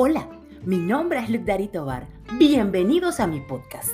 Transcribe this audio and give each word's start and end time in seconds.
Hola, 0.00 0.28
mi 0.64 0.76
nombre 0.76 1.18
es 1.18 1.44
Dari 1.44 1.66
Tobar. 1.66 2.06
Bienvenidos 2.38 3.18
a 3.18 3.26
mi 3.26 3.40
podcast. 3.40 3.90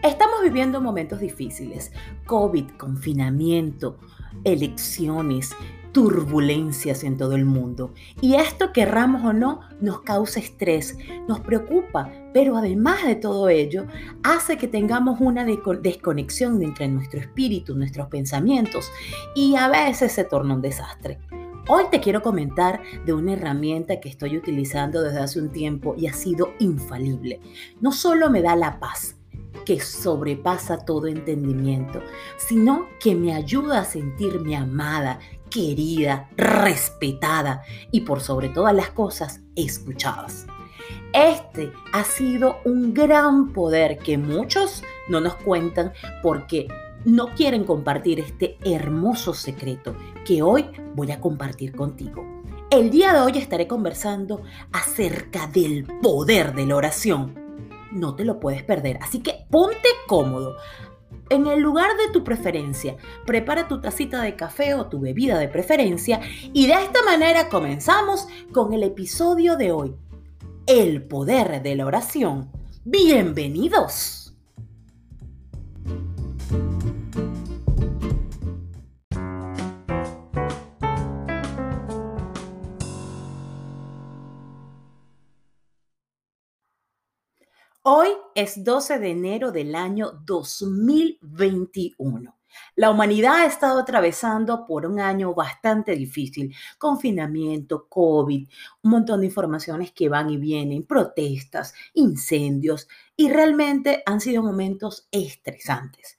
Estamos 0.00 0.40
viviendo 0.44 0.80
momentos 0.80 1.18
difíciles. 1.18 1.90
COVID, 2.24 2.66
confinamiento, 2.78 3.98
elecciones, 4.44 5.50
turbulencias 5.90 7.02
en 7.02 7.16
todo 7.16 7.34
el 7.34 7.46
mundo. 7.46 7.92
Y 8.20 8.36
esto, 8.36 8.72
querramos 8.72 9.24
o 9.24 9.32
no, 9.32 9.62
nos 9.80 10.02
causa 10.02 10.38
estrés, 10.38 10.96
nos 11.26 11.40
preocupa, 11.40 12.12
pero 12.32 12.56
además 12.56 13.04
de 13.04 13.16
todo 13.16 13.48
ello, 13.48 13.88
hace 14.22 14.56
que 14.56 14.68
tengamos 14.68 15.20
una 15.20 15.44
desconexión 15.44 16.62
entre 16.62 16.86
nuestro 16.86 17.18
espíritu, 17.18 17.74
nuestros 17.74 18.06
pensamientos, 18.06 18.88
y 19.34 19.56
a 19.56 19.68
veces 19.68 20.12
se 20.12 20.22
torna 20.22 20.54
un 20.54 20.62
desastre. 20.62 21.18
Hoy 21.66 21.84
te 21.90 21.98
quiero 22.00 22.20
comentar 22.20 22.82
de 23.06 23.14
una 23.14 23.32
herramienta 23.32 23.98
que 23.98 24.10
estoy 24.10 24.36
utilizando 24.36 25.00
desde 25.00 25.20
hace 25.20 25.40
un 25.40 25.50
tiempo 25.50 25.94
y 25.96 26.06
ha 26.06 26.12
sido 26.12 26.52
infalible. 26.58 27.40
No 27.80 27.90
solo 27.90 28.28
me 28.28 28.42
da 28.42 28.54
la 28.54 28.78
paz, 28.78 29.16
que 29.64 29.80
sobrepasa 29.80 30.84
todo 30.84 31.06
entendimiento, 31.06 32.02
sino 32.36 32.86
que 33.00 33.14
me 33.14 33.34
ayuda 33.34 33.80
a 33.80 33.84
sentirme 33.86 34.54
amada, 34.56 35.20
querida, 35.48 36.28
respetada 36.36 37.62
y 37.90 38.02
por 38.02 38.20
sobre 38.20 38.50
todas 38.50 38.74
las 38.74 38.90
cosas 38.90 39.40
escuchadas. 39.56 40.44
Este 41.14 41.72
ha 41.94 42.04
sido 42.04 42.58
un 42.66 42.92
gran 42.92 43.54
poder 43.54 43.96
que 43.96 44.18
muchos 44.18 44.82
no 45.08 45.18
nos 45.18 45.36
cuentan 45.36 45.94
porque 46.22 46.68
no 47.04 47.34
quieren 47.34 47.64
compartir 47.64 48.20
este 48.20 48.58
hermoso 48.64 49.34
secreto 49.34 49.94
que 50.24 50.42
hoy 50.42 50.66
voy 50.94 51.12
a 51.12 51.20
compartir 51.20 51.74
contigo. 51.74 52.24
El 52.70 52.90
día 52.90 53.12
de 53.12 53.20
hoy 53.20 53.38
estaré 53.38 53.68
conversando 53.68 54.42
acerca 54.72 55.46
del 55.46 55.86
poder 56.02 56.54
de 56.54 56.66
la 56.66 56.76
oración. 56.76 57.34
No 57.92 58.16
te 58.16 58.24
lo 58.24 58.40
puedes 58.40 58.62
perder, 58.62 58.98
así 59.02 59.20
que 59.20 59.46
ponte 59.50 59.88
cómodo. 60.06 60.56
En 61.30 61.46
el 61.46 61.60
lugar 61.60 61.90
de 61.96 62.12
tu 62.12 62.24
preferencia, 62.24 62.96
prepara 63.24 63.68
tu 63.68 63.80
tacita 63.80 64.20
de 64.22 64.36
café 64.36 64.74
o 64.74 64.86
tu 64.86 65.00
bebida 65.00 65.38
de 65.38 65.48
preferencia 65.48 66.20
y 66.52 66.66
de 66.66 66.74
esta 66.74 67.02
manera 67.04 67.48
comenzamos 67.48 68.26
con 68.52 68.72
el 68.72 68.82
episodio 68.82 69.56
de 69.56 69.72
hoy. 69.72 69.94
El 70.66 71.02
poder 71.02 71.62
de 71.62 71.76
la 71.76 71.86
oración. 71.86 72.50
Bienvenidos. 72.84 74.23
Hoy 87.86 88.08
es 88.34 88.64
12 88.64 88.98
de 88.98 89.10
enero 89.10 89.52
del 89.52 89.74
año 89.74 90.12
2021. 90.24 92.34
La 92.76 92.90
humanidad 92.90 93.34
ha 93.34 93.44
estado 93.44 93.80
atravesando 93.80 94.64
por 94.64 94.86
un 94.86 95.00
año 95.00 95.34
bastante 95.34 95.94
difícil, 95.94 96.54
confinamiento, 96.78 97.86
COVID, 97.90 98.48
un 98.84 98.90
montón 98.90 99.20
de 99.20 99.26
informaciones 99.26 99.92
que 99.92 100.08
van 100.08 100.30
y 100.30 100.38
vienen, 100.38 100.86
protestas, 100.86 101.74
incendios, 101.92 102.88
y 103.18 103.28
realmente 103.28 104.02
han 104.06 104.22
sido 104.22 104.42
momentos 104.42 105.06
estresantes. 105.10 106.16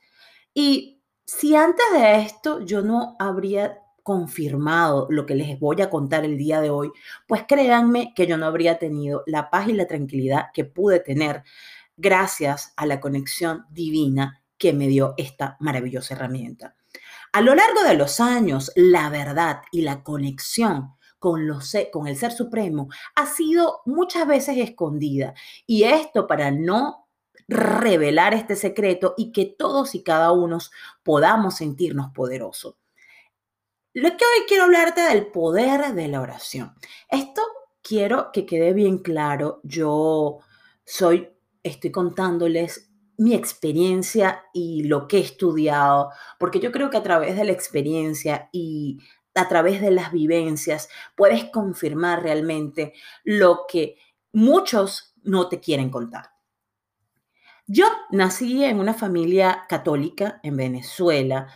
Y 0.54 1.02
si 1.26 1.56
antes 1.56 1.86
de 1.94 2.22
esto 2.22 2.62
yo 2.62 2.84
no 2.84 3.16
habría 3.18 3.80
confirmado 4.06 5.08
lo 5.10 5.26
que 5.26 5.34
les 5.34 5.60
voy 5.60 5.82
a 5.82 5.90
contar 5.90 6.26
el 6.26 6.38
día 6.38 6.62
de 6.62 6.70
hoy, 6.70 6.92
pues 7.26 7.46
créanme 7.48 8.14
que 8.16 8.28
yo 8.28 8.38
no 8.38 8.46
habría 8.46 8.78
tenido 8.78 9.24
la 9.26 9.50
paz 9.50 9.68
y 9.68 9.74
la 9.74 9.88
tranquilidad 9.88 10.52
que 10.54 10.64
pude 10.64 11.00
tener 11.00 11.44
gracias 11.98 12.72
a 12.78 12.86
la 12.86 13.02
conexión 13.02 13.66
divina 13.72 14.44
que 14.60 14.74
me 14.74 14.88
dio 14.88 15.16
esta 15.18 15.58
maravillosa 15.60 16.14
herramienta. 16.14 16.76
A 17.34 17.42
lo 17.42 17.56
largo 17.56 17.82
de 17.82 17.96
los 17.96 18.20
años, 18.20 18.72
la 18.76 19.10
verdad 19.10 19.62
y 19.72 19.82
la 19.82 20.04
conexión 20.04 20.94
con, 21.18 21.48
los, 21.48 21.76
con 21.92 22.06
el 22.06 22.16
Ser 22.16 22.32
Supremo 22.32 22.90
ha 23.16 23.26
sido 23.26 23.82
muchas 23.88 24.28
veces 24.28 24.60
escondida. 24.60 25.34
Y 25.66 25.82
esto 25.82 26.28
para 26.28 26.52
no 26.52 27.08
revelar 27.48 28.36
este 28.36 28.56
secreto 28.56 29.16
y 29.18 29.32
que 29.32 29.48
todos 29.48 29.96
y 29.96 30.04
cada 30.04 30.32
uno 30.32 30.60
podamos 31.02 31.56
sentirnos 31.56 32.12
poderosos. 32.14 32.76
Lo 33.96 34.10
que 34.10 34.26
hoy 34.26 34.44
quiero 34.46 34.66
hablarte 34.66 35.00
del 35.00 35.28
poder 35.28 35.94
de 35.94 36.10
la 36.10 36.20
oración. 36.20 36.74
Esto 37.10 37.42
quiero 37.82 38.30
que 38.34 38.46
quede 38.46 38.74
bien 38.74 38.98
claro. 38.98 39.62
Yo 39.64 40.40
soy, 40.84 41.30
estoy 41.64 41.92
contándoles 41.92 42.92
mi 43.18 43.34
experiencia 43.34 44.44
y 44.54 44.84
lo 44.84 45.08
que 45.08 45.20
he 45.20 45.22
estudiado, 45.22 46.10
porque 46.38 46.60
yo 46.60 46.74
creo 46.74 46.90
que 46.90 46.98
a 46.98 47.04
través 47.04 47.38
de 47.38 47.46
la 47.46 47.54
experiencia 47.54 48.50
y 48.52 49.00
a 49.34 49.48
través 49.48 49.80
de 49.80 49.92
las 49.92 50.12
vivencias 50.12 50.90
puedes 51.16 51.46
confirmar 51.46 52.22
realmente 52.22 52.92
lo 53.24 53.62
que 53.66 53.96
muchos 54.34 55.16
no 55.24 55.48
te 55.48 55.62
quieren 55.62 55.90
contar. 55.90 56.32
Yo 57.66 57.86
nací 58.12 58.66
en 58.66 58.78
una 58.78 58.94
familia 58.94 59.64
católica 59.70 60.42
en 60.44 60.58
Venezuela 60.58 61.48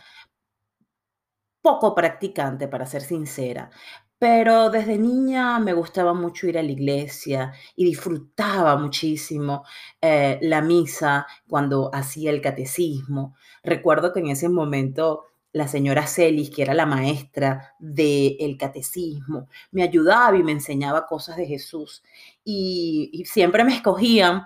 poco 1.62 1.94
practicante, 1.94 2.68
para 2.68 2.86
ser 2.86 3.02
sincera, 3.02 3.70
pero 4.18 4.68
desde 4.70 4.98
niña 4.98 5.58
me 5.60 5.72
gustaba 5.72 6.12
mucho 6.12 6.46
ir 6.46 6.58
a 6.58 6.62
la 6.62 6.70
iglesia 6.70 7.52
y 7.74 7.84
disfrutaba 7.84 8.76
muchísimo 8.76 9.64
eh, 10.00 10.38
la 10.42 10.60
misa 10.60 11.26
cuando 11.48 11.90
hacía 11.94 12.30
el 12.30 12.42
catecismo. 12.42 13.34
Recuerdo 13.62 14.12
que 14.12 14.20
en 14.20 14.28
ese 14.28 14.50
momento 14.50 15.24
la 15.52 15.66
señora 15.68 16.06
Celis, 16.06 16.50
que 16.50 16.62
era 16.62 16.74
la 16.74 16.86
maestra 16.86 17.74
del 17.78 18.56
catecismo, 18.58 19.48
me 19.72 19.82
ayudaba 19.82 20.36
y 20.36 20.42
me 20.42 20.52
enseñaba 20.52 21.06
cosas 21.06 21.36
de 21.36 21.46
Jesús. 21.46 22.02
Y, 22.44 23.24
siempre 23.26 23.64
me 23.64 23.74
escogían, 23.74 24.42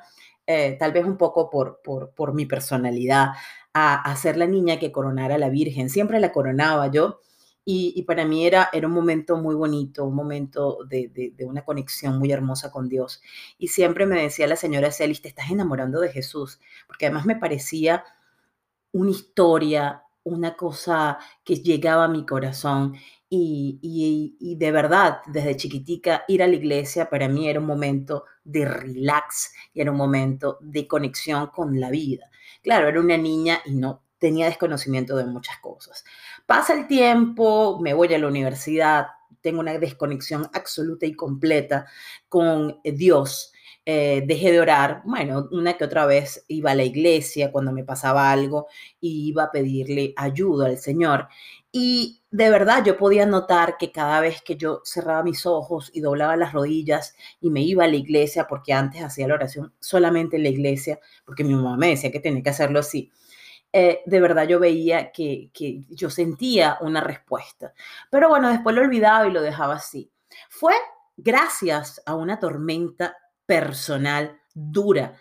eh, 0.47 0.77
tal 0.79 0.93
vez 0.93 1.05
un 1.05 1.17
poco 1.17 1.51
por, 1.51 1.81
por, 1.83 2.11
por 2.11 2.35
mi 2.35 2.47
personalidad, 2.47 3.33
a, 3.75 4.15
ser 4.17 4.37
la 4.37 4.47
niña 4.47 4.79
que 4.79 4.93
coronara 4.93 5.35
a 5.35 5.39
la 5.39 5.51
Virgen. 5.51 5.91
Siempre 5.91 6.21
la 6.21 6.33
coronaba 6.33 6.91
yo. 6.91 7.21
Y, 7.67 8.03
para 8.03 8.27
mí 8.27 8.47
era, 8.47 8.69
era 8.75 8.87
un 8.87 8.93
momento 8.93 9.39
muy 9.39 9.55
bonito, 9.55 10.05
un 10.05 10.15
momento 10.15 10.81
de, 10.87 11.35
una 11.47 11.65
conexión 11.65 12.19
muy 12.19 12.31
hermosa 12.31 12.71
con 12.71 12.89
Dios. 12.91 13.23
Y 13.59 13.69
siempre 13.69 14.07
me 14.07 14.21
decía 14.21 14.47
la 14.47 14.57
señora 14.57 14.93
Celis, 14.93 15.23
te 15.23 15.29
estás 15.29 15.51
enamorando 15.51 15.99
de 16.01 16.11
Jesús, 16.11 16.61
porque 16.87 17.07
además 17.07 17.25
me 17.25 17.37
parecía 17.37 18.05
una 18.93 19.11
historia, 19.11 20.03
una 20.25 20.57
cosa 20.57 21.19
que 21.43 21.57
llegaba 21.57 22.05
a 22.05 22.09
mi 22.09 22.27
corazón. 22.27 22.97
Y, 23.37 24.57
de 24.59 24.73
verdad, 24.73 25.19
desde 25.27 25.57
chiquitica, 25.57 26.25
ir 26.29 26.43
a 26.43 26.47
la 26.47 26.55
iglesia 26.55 27.09
para 27.11 27.29
mí 27.29 27.49
era 27.49 27.61
un 27.61 27.67
momento 27.67 28.25
de 28.45 28.65
relax 28.65 29.53
y 29.73 29.81
era 29.81 29.91
un 29.91 29.97
momento 29.97 30.59
de 30.61 30.87
conexión 30.87 31.49
con 31.49 31.81
la 31.81 31.91
vida. 31.91 32.31
Claro, 32.63 32.89
era 32.89 33.01
una 33.01 33.17
niña 33.17 33.61
y 33.65 33.75
no 33.75 34.03
tenía 34.19 34.47
desconocimiento 34.47 35.17
de 35.17 35.27
muchas 35.27 35.59
cosas. 35.59 36.05
Pasa 36.47 36.75
el 36.75 36.87
tiempo, 36.87 37.79
me 37.81 37.93
voy 37.93 38.13
a 38.15 38.19
la 38.19 38.29
universidad, 38.29 39.07
tengo 39.41 39.61
una 39.61 39.79
desconexión 39.79 40.49
absoluta 40.55 41.05
y 41.05 41.15
completa 41.15 41.87
con 42.29 42.81
Dios. 42.83 43.53
Eh, 43.87 44.25
dejé 44.27 44.51
de 44.51 44.61
orar, 44.61 45.03
bueno, 45.05 45.47
una 45.53 45.77
que 45.77 45.85
otra 45.85 46.07
vez 46.07 46.43
iba 46.49 46.71
a 46.71 46.75
la 46.75 46.85
iglesia 46.85 47.53
cuando 47.53 47.71
me 47.71 47.85
pasaba 47.85 48.31
algo 48.33 48.67
y 48.99 49.29
iba 49.29 49.45
a 49.45 49.53
pedirle 49.53 50.15
ayuda 50.17 50.69
al 50.69 50.79
Señor. 50.79 51.29
Y 51.77 52.23
de 52.31 52.51
verdad 52.51 52.85
yo 52.85 52.97
podía 52.97 53.27
notar 53.27 53.77
que 53.79 53.91
cada 53.91 54.21
vez 54.21 54.41
que 54.43 54.55
yo 54.55 54.81
cerraba 54.85 55.25
mis 55.25 55.45
ojos 55.45 55.91
y 55.93 56.03
doblaba 56.03 56.37
las 56.37 56.53
rodillas 56.53 57.17
y 57.41 57.51
me 57.51 57.63
iba 57.63 57.83
a 57.83 57.89
la 57.89 57.97
iglesia, 57.97 58.47
porque 58.47 58.73
antes 58.73 59.03
hacía 59.03 59.27
la 59.27 59.35
oración 59.35 59.75
solamente 59.81 60.37
en 60.37 60.45
la 60.45 60.51
iglesia, 60.51 61.01
porque 61.25 61.43
mi 61.43 61.53
mamá 61.53 61.77
me 61.77 61.89
decía 61.89 62.13
que 62.13 62.21
tenía 62.21 62.45
que 62.45 62.51
hacerlo 62.51 62.79
así, 62.79 63.11
eh, 63.73 64.03
de 64.07 64.21
verdad 64.21 64.47
yo 64.47 64.61
veía 64.61 65.11
que, 65.11 65.51
que 65.53 65.83
yo 65.91 66.11
sentía 66.11 66.79
una 66.81 67.01
respuesta. 67.01 67.75
Pero 68.09 68.29
bueno, 68.29 68.51
después 68.51 68.77
lo 68.77 68.83
olvidaba 68.83 69.27
y 69.27 69.33
lo 69.33 69.43
dejaba 69.43 69.75
así. 69.75 70.13
Fue 70.49 70.75
gracias 71.17 72.01
a 72.07 72.15
una 72.15 72.39
tormenta 72.39 73.17
personal 73.47 74.41
dura 74.55 75.17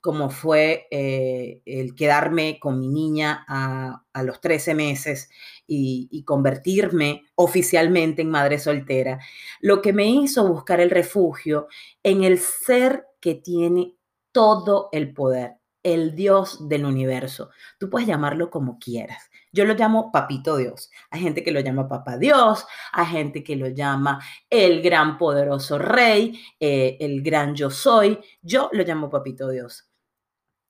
como 0.00 0.30
fue 0.30 0.86
eh, 0.90 1.60
el 1.66 1.94
quedarme 1.94 2.58
con 2.60 2.78
mi 2.78 2.88
niña 2.88 3.44
a, 3.48 4.04
los 4.22 4.40
13 4.40 4.74
meses 4.74 5.30
y, 5.66 6.24
convertirme 6.24 7.22
oficialmente 7.36 8.22
en 8.22 8.30
madre 8.30 8.58
soltera, 8.58 9.20
lo 9.60 9.80
que 9.80 9.92
me 9.92 10.06
hizo 10.06 10.46
buscar 10.48 10.80
el 10.80 10.90
refugio 10.90 11.68
en 12.02 12.24
el 12.24 12.38
ser 12.38 13.06
que 13.20 13.36
tiene 13.36 13.94
todo 14.32 14.88
el 14.92 15.14
poder, 15.14 15.54
el 15.82 16.14
Dios 16.14 16.68
del 16.68 16.84
universo. 16.84 17.50
Tú 17.78 17.88
puedes 17.90 18.08
llamarlo 18.08 18.50
como 18.50 18.78
quieras, 18.78 19.30
Yo 19.52 19.64
lo 19.64 19.74
llamo 19.74 20.12
papito 20.12 20.56
Dios. 20.56 20.90
Hay 21.10 21.20
gente 21.20 21.42
que 21.42 21.52
lo 21.52 21.60
llama 21.60 21.88
papá 21.88 22.18
Dios, 22.18 22.66
hay 22.92 23.06
gente 23.06 23.42
que 23.44 23.56
lo 23.56 23.68
llama 23.68 24.20
el 24.50 24.82
gran 24.82 25.16
poderoso 25.16 25.78
rey, 25.78 26.40
eh, 26.60 26.96
el 27.00 27.22
gran 27.22 27.54
yo 27.54 27.70
soy. 27.70 28.18
Yo 28.42 28.68
lo 28.72 28.84
llamo 28.84 29.08
papito 29.08 29.48
Dios. 29.48 29.87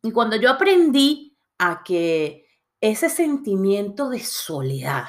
Y 0.02 0.12
cuando 0.12 0.36
yo 0.36 0.50
aprendí 0.50 1.36
a 1.58 1.82
que 1.82 2.46
ese 2.80 3.08
sentimiento 3.08 4.08
de 4.10 4.20
soledad, 4.20 5.04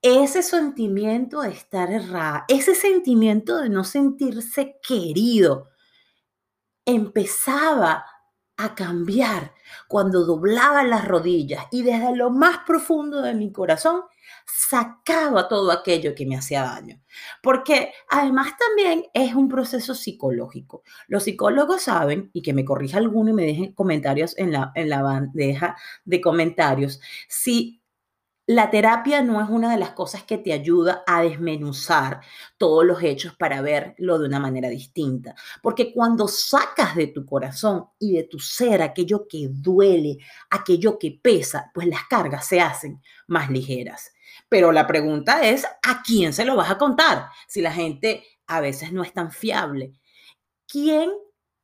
ese 0.00 0.42
sentimiento 0.42 1.42
de 1.42 1.50
estar 1.50 1.90
errada, 1.90 2.44
ese 2.48 2.74
sentimiento 2.74 3.58
de 3.58 3.68
no 3.68 3.84
sentirse 3.84 4.78
querido, 4.86 5.68
empezaba 6.86 8.04
a 8.56 8.74
cambiar 8.74 9.52
cuando 9.88 10.24
doblaba 10.24 10.84
las 10.84 11.06
rodillas 11.06 11.66
y 11.70 11.82
desde 11.82 12.14
lo 12.14 12.30
más 12.30 12.58
profundo 12.66 13.20
de 13.22 13.34
mi 13.34 13.52
corazón 13.52 14.02
sacaba 14.46 15.48
todo 15.48 15.70
aquello 15.70 16.14
que 16.14 16.26
me 16.26 16.36
hacía 16.36 16.62
daño. 16.62 17.00
Porque 17.42 17.92
además 18.08 18.52
también 18.58 19.04
es 19.12 19.34
un 19.34 19.48
proceso 19.48 19.94
psicológico. 19.94 20.82
Los 21.08 21.24
psicólogos 21.24 21.82
saben, 21.82 22.30
y 22.32 22.42
que 22.42 22.52
me 22.52 22.64
corrija 22.64 22.98
alguno 22.98 23.30
y 23.30 23.34
me 23.34 23.44
dejen 23.44 23.72
comentarios 23.72 24.36
en 24.38 24.52
la, 24.52 24.72
en 24.74 24.88
la 24.88 25.02
bandeja 25.02 25.76
de 26.04 26.20
comentarios, 26.20 27.00
si 27.28 27.83
la 28.46 28.70
terapia 28.70 29.22
no 29.22 29.42
es 29.42 29.48
una 29.48 29.72
de 29.72 29.78
las 29.78 29.92
cosas 29.92 30.24
que 30.24 30.36
te 30.36 30.52
ayuda 30.52 31.02
a 31.06 31.22
desmenuzar 31.22 32.20
todos 32.58 32.84
los 32.84 33.02
hechos 33.02 33.34
para 33.36 33.62
verlo 33.62 34.18
de 34.18 34.26
una 34.26 34.38
manera 34.38 34.68
distinta. 34.68 35.34
Porque 35.62 35.92
cuando 35.94 36.28
sacas 36.28 36.94
de 36.94 37.06
tu 37.06 37.24
corazón 37.24 37.86
y 37.98 38.12
de 38.12 38.24
tu 38.24 38.38
ser 38.38 38.82
aquello 38.82 39.26
que 39.26 39.48
duele, 39.50 40.18
aquello 40.50 40.98
que 40.98 41.18
pesa, 41.22 41.70
pues 41.72 41.86
las 41.86 42.04
cargas 42.04 42.46
se 42.46 42.60
hacen 42.60 43.00
más 43.28 43.50
ligeras. 43.50 44.12
Pero 44.48 44.72
la 44.72 44.86
pregunta 44.86 45.42
es, 45.42 45.64
¿a 45.64 46.02
quién 46.02 46.34
se 46.34 46.44
lo 46.44 46.54
vas 46.54 46.70
a 46.70 46.78
contar? 46.78 47.28
Si 47.48 47.62
la 47.62 47.72
gente 47.72 48.24
a 48.46 48.60
veces 48.60 48.92
no 48.92 49.02
es 49.02 49.14
tan 49.14 49.32
fiable. 49.32 49.94
¿Quién 50.66 51.10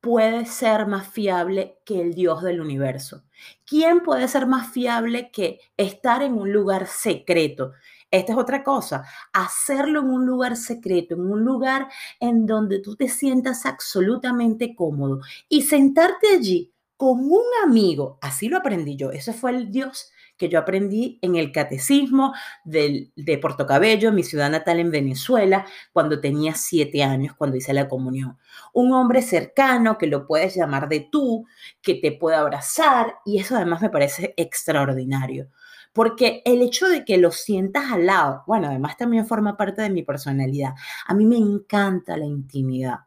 puede 0.01 0.45
ser 0.45 0.87
más 0.87 1.07
fiable 1.07 1.79
que 1.85 2.01
el 2.01 2.13
Dios 2.13 2.41
del 2.41 2.59
universo? 2.59 3.23
¿Quién 3.65 4.01
puede 4.01 4.27
ser 4.27 4.47
más 4.47 4.71
fiable 4.71 5.31
que 5.31 5.59
estar 5.77 6.23
en 6.23 6.33
un 6.33 6.51
lugar 6.51 6.87
secreto? 6.87 7.73
Esta 8.09 8.33
es 8.33 8.37
otra 8.37 8.63
cosa, 8.63 9.05
hacerlo 9.31 10.01
en 10.01 10.09
un 10.09 10.25
lugar 10.25 10.57
secreto, 10.57 11.15
en 11.15 11.21
un 11.21 11.45
lugar 11.45 11.87
en 12.19 12.45
donde 12.45 12.79
tú 12.79 12.97
te 12.97 13.07
sientas 13.07 13.65
absolutamente 13.65 14.75
cómodo 14.75 15.21
y 15.47 15.61
sentarte 15.61 16.27
allí 16.35 16.73
con 16.97 17.19
un 17.19 17.45
amigo, 17.63 18.19
así 18.21 18.49
lo 18.49 18.57
aprendí 18.57 18.97
yo, 18.97 19.11
ese 19.11 19.33
fue 19.33 19.51
el 19.51 19.71
Dios 19.71 20.11
que 20.41 20.49
yo 20.49 20.57
aprendí 20.57 21.19
en 21.21 21.35
el 21.35 21.51
catecismo 21.51 22.33
de 22.63 23.37
Portocabello, 23.39 24.11
mi 24.11 24.23
ciudad 24.23 24.49
natal 24.49 24.79
en 24.79 24.89
Venezuela, 24.89 25.67
cuando 25.93 26.19
tenía 26.19 26.55
siete 26.55 27.03
años, 27.03 27.35
cuando 27.35 27.57
hice 27.57 27.73
la 27.73 27.87
comunión. 27.87 28.39
Un 28.73 28.91
hombre 28.91 29.21
cercano 29.21 29.99
que 29.99 30.07
lo 30.07 30.25
puedes 30.25 30.55
llamar 30.55 30.89
de 30.89 31.07
tú, 31.11 31.45
que 31.79 31.93
te 31.93 32.11
puede 32.11 32.37
abrazar, 32.37 33.17
y 33.23 33.37
eso 33.37 33.55
además 33.55 33.83
me 33.83 33.91
parece 33.91 34.33
extraordinario. 34.35 35.49
Porque 35.93 36.41
el 36.43 36.63
hecho 36.63 36.87
de 36.87 37.05
que 37.05 37.19
lo 37.19 37.29
sientas 37.29 37.91
al 37.91 38.07
lado, 38.07 38.43
bueno, 38.47 38.67
además 38.67 38.97
también 38.97 39.27
forma 39.27 39.57
parte 39.57 39.83
de 39.83 39.91
mi 39.91 40.01
personalidad. 40.01 40.73
A 41.05 41.13
mí 41.13 41.23
me 41.23 41.37
encanta 41.37 42.17
la 42.17 42.25
intimidad. 42.25 43.01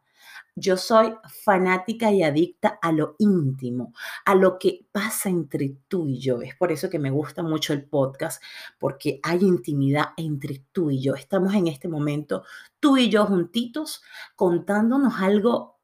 Yo 0.57 0.77
soy 0.77 1.13
fanática 1.43 2.11
y 2.11 2.23
adicta 2.23 2.79
a 2.81 2.93
lo 2.93 3.15
íntimo, 3.19 3.93
a 4.25 4.35
lo 4.35 4.57
que 4.57 4.87
pasa 4.91 5.29
entre 5.29 5.75
tú 5.89 6.07
y 6.07 6.17
yo. 6.19 6.41
Es 6.41 6.55
por 6.55 6.71
eso 6.71 6.89
que 6.89 6.97
me 6.97 7.11
gusta 7.11 7.43
mucho 7.43 7.73
el 7.73 7.83
podcast, 7.83 8.41
porque 8.79 9.19
hay 9.21 9.41
intimidad 9.41 10.09
entre 10.15 10.63
tú 10.71 10.91
y 10.91 11.01
yo. 11.01 11.15
Estamos 11.15 11.53
en 11.53 11.67
este 11.67 11.89
momento, 11.89 12.43
tú 12.79 12.95
y 12.95 13.09
yo 13.09 13.25
juntitos, 13.25 14.01
contándonos 14.37 15.15
algo 15.19 15.75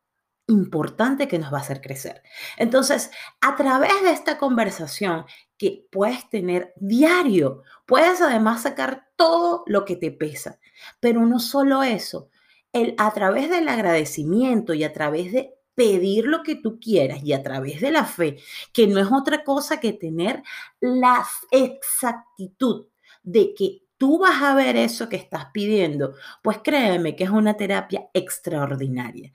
importante 0.47 1.27
que 1.27 1.39
nos 1.39 1.51
va 1.53 1.57
a 1.57 1.61
hacer 1.61 1.81
crecer. 1.81 2.23
Entonces, 2.57 3.11
a 3.41 3.55
través 3.55 4.01
de 4.03 4.11
esta 4.11 4.37
conversación 4.37 5.25
que 5.57 5.87
puedes 5.91 6.29
tener 6.29 6.73
diario, 6.77 7.63
puedes 7.85 8.21
además 8.21 8.63
sacar 8.63 9.09
todo 9.15 9.63
lo 9.67 9.85
que 9.85 9.95
te 9.95 10.11
pesa. 10.11 10.59
Pero 10.99 11.25
no 11.25 11.39
solo 11.39 11.83
eso, 11.83 12.29
el, 12.73 12.95
a 12.97 13.11
través 13.13 13.49
del 13.49 13.67
agradecimiento 13.67 14.73
y 14.73 14.83
a 14.83 14.93
través 14.93 15.31
de 15.31 15.53
pedir 15.75 16.25
lo 16.25 16.43
que 16.43 16.55
tú 16.55 16.79
quieras 16.79 17.23
y 17.23 17.33
a 17.33 17.43
través 17.43 17.81
de 17.81 17.91
la 17.91 18.05
fe, 18.05 18.37
que 18.73 18.87
no 18.87 18.99
es 18.99 19.07
otra 19.11 19.43
cosa 19.43 19.79
que 19.79 19.93
tener 19.93 20.43
la 20.79 21.25
exactitud 21.51 22.87
de 23.23 23.53
que 23.53 23.83
tú 23.97 24.19
vas 24.19 24.41
a 24.41 24.55
ver 24.55 24.75
eso 24.77 25.09
que 25.09 25.15
estás 25.15 25.47
pidiendo, 25.53 26.15
pues 26.41 26.59
créeme 26.63 27.15
que 27.15 27.23
es 27.23 27.29
una 27.29 27.55
terapia 27.55 28.09
extraordinaria. 28.13 29.31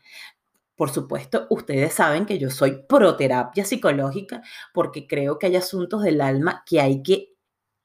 Por 0.74 0.90
supuesto, 0.90 1.46
ustedes 1.50 1.94
saben 1.94 2.26
que 2.26 2.38
yo 2.38 2.50
soy 2.50 2.82
pro 2.86 3.16
terapia 3.16 3.64
psicológica 3.64 4.42
porque 4.74 5.06
creo 5.06 5.38
que 5.38 5.46
hay 5.46 5.56
asuntos 5.56 6.02
del 6.02 6.20
alma 6.20 6.64
que 6.66 6.80
hay 6.80 7.02
que 7.02 7.35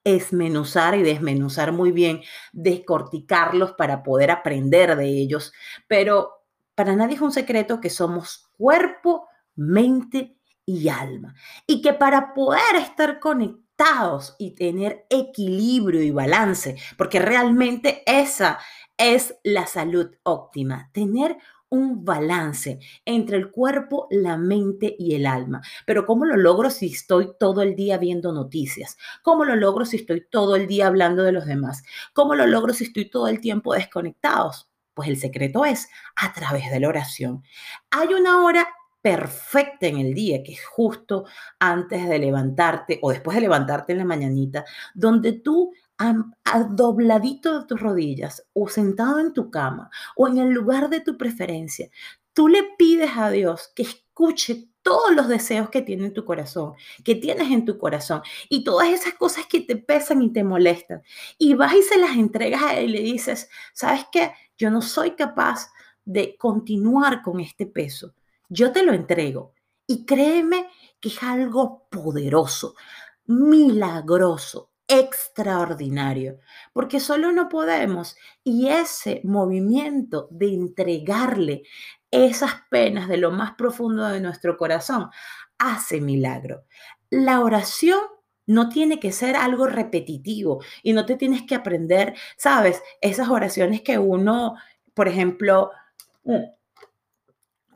esmenuzar 0.04 0.96
y 0.96 1.04
desmenuzar 1.04 1.72
muy 1.72 1.92
bien, 1.92 2.22
descorticarlos 2.52 3.74
para 3.74 4.04
poder 4.04 4.32
aprender 4.32 4.96
de 4.96 5.08
ellos, 5.08 5.54
pero 5.88 6.44
para 6.76 6.96
nadie 6.96 7.16
es 7.16 7.22
un 7.22 7.32
secreto 7.32 7.80
que 7.80 7.90
somos 7.90 8.50
cuerpo, 8.58 9.28
mente 9.56 10.38
y 10.66 10.90
alma, 10.90 11.36
y 11.68 11.82
que 11.82 11.94
para 11.94 12.34
poder 12.34 12.76
estar 12.78 13.20
conectados 13.20 14.36
y 14.38 14.52
tener 14.52 15.06
equilibrio 15.10 16.02
y 16.02 16.12
balance, 16.12 16.78
porque 16.98 17.20
realmente 17.20 18.04
esa 18.06 18.60
es 18.98 19.36
la 19.44 19.66
salud 19.66 20.12
óptima, 20.24 20.90
tener 20.94 21.38
un 21.72 22.04
balance 22.04 22.80
entre 23.06 23.38
el 23.38 23.50
cuerpo, 23.50 24.08
la 24.12 24.38
mente 24.38 24.94
y 25.00 25.16
el 25.16 25.26
alma. 25.26 25.62
Pero 25.86 26.06
¿cómo 26.06 26.26
lo 26.26 26.36
logro 26.36 26.70
si 26.70 26.88
estoy 26.88 27.32
todo 27.40 27.62
el 27.62 27.76
día 27.76 27.98
viendo 27.98 28.34
noticias? 28.34 28.98
¿Cómo 29.24 29.46
lo 29.46 29.56
logro 29.56 29.86
si 29.86 29.98
estoy 29.98 30.28
todo 30.30 30.56
el 30.56 30.68
día 30.68 30.88
hablando 30.88 31.24
de 31.24 31.32
los 31.32 31.46
demás? 31.46 31.84
¿Cómo 32.14 32.36
lo 32.36 32.46
logro 32.46 32.74
si 32.74 32.84
estoy 32.84 33.10
todo 33.10 33.28
el 33.30 33.40
tiempo 33.40 33.74
desconectados? 33.74 34.70
Pues 34.94 35.08
el 35.08 35.18
secreto 35.18 35.64
es 35.64 35.88
a 36.18 36.34
través 36.34 36.70
de 36.70 36.82
la 36.82 36.90
oración. 36.90 37.44
Hay 37.90 38.14
una 38.14 38.44
hora 38.44 38.68
perfecta 39.02 39.88
en 39.88 39.98
el 39.98 40.14
día, 40.14 40.44
que 40.44 40.54
es 40.54 40.66
justo 40.66 41.26
antes 41.60 42.08
de 42.08 42.20
levantarte 42.20 43.00
o 43.02 43.12
después 43.12 43.36
de 43.36 43.42
levantarte 43.42 43.94
en 43.94 43.98
la 44.00 44.06
mañanita, 44.06 44.66
donde 44.94 45.32
tú 45.32 45.72
dobladito 46.72 47.60
de 47.60 47.66
tus 47.66 47.80
rodillas 47.80 48.46
o 48.54 48.68
sentado 48.68 49.20
en 49.20 49.34
tu 49.34 49.50
cama 49.50 49.90
o 50.16 50.28
en 50.28 50.38
el 50.38 50.50
lugar 50.50 50.90
de 50.90 51.02
tu 51.02 51.18
preferencia, 51.18 51.90
tú 52.34 52.48
le 52.48 52.64
pides 52.78 53.12
a 53.18 53.30
Dios 53.30 53.72
que 53.76 53.84
escuche 53.84 54.68
todos 54.82 55.14
los 55.14 55.28
deseos 55.28 55.70
que 55.70 55.82
tiene 55.82 56.08
en 56.08 56.14
tu 56.14 56.26
corazón, 56.26 56.74
que 57.04 57.16
tienes 57.16 57.52
en 57.52 57.66
tu 57.66 57.78
corazón 57.78 58.22
y 58.50 58.64
todas 58.64 58.90
esas 58.90 59.14
cosas 59.14 59.46
que 59.46 59.62
te 59.62 59.76
pesan 59.76 60.22
y 60.22 60.34
te 60.34 60.44
molestan. 60.44 61.04
Y 61.38 61.54
vas 61.54 61.74
y 61.74 61.84
se 61.84 61.98
las 61.98 62.16
entregas 62.16 62.64
a 62.64 62.80
él 62.80 62.90
y 62.90 62.94
le 62.94 63.02
dices, 63.02 63.50
¿sabes 63.74 64.06
qué? 64.12 64.34
Yo 64.58 64.70
no 64.72 64.82
soy 64.82 65.12
capaz 65.12 65.72
de 66.04 66.36
continuar 66.38 67.22
con 67.22 67.40
este 67.40 67.68
peso. 67.68 68.14
Yo 68.50 68.72
te 68.72 68.84
lo 68.84 68.94
entrego. 68.94 69.54
Y 69.88 70.06
créeme 70.06 70.70
que 71.00 71.10
es 71.10 71.22
algo 71.24 71.88
poderoso, 71.90 72.76
milagroso, 73.26 74.71
extraordinario, 74.92 76.40
porque 76.74 77.00
solo 77.00 77.32
no 77.32 77.48
podemos. 77.48 78.18
Y 78.44 78.68
ese 78.68 79.22
movimiento 79.24 80.28
de 80.32 80.54
entregarle 80.54 81.64
esas 82.12 82.52
penas 82.70 83.08
de 83.08 83.18
lo 83.18 83.32
más 83.32 83.54
profundo 83.54 84.06
de 84.08 84.20
nuestro 84.20 84.58
corazón 84.58 85.10
hace 85.58 86.02
milagro. 86.02 86.66
La 87.10 87.40
oración 87.40 88.00
no 88.46 88.68
tiene 88.68 89.00
que 89.00 89.14
ser 89.14 89.38
algo 89.38 89.66
repetitivo 89.68 90.62
y 90.84 90.92
no 90.92 91.06
te 91.06 91.16
tienes 91.16 91.44
que 91.44 91.56
aprender, 91.56 92.14
sabes, 92.36 92.84
esas 93.00 93.30
oraciones 93.30 93.82
que 93.82 93.98
uno, 93.98 94.56
por 94.94 95.08
ejemplo, 95.08 95.72
mm, 96.24 96.44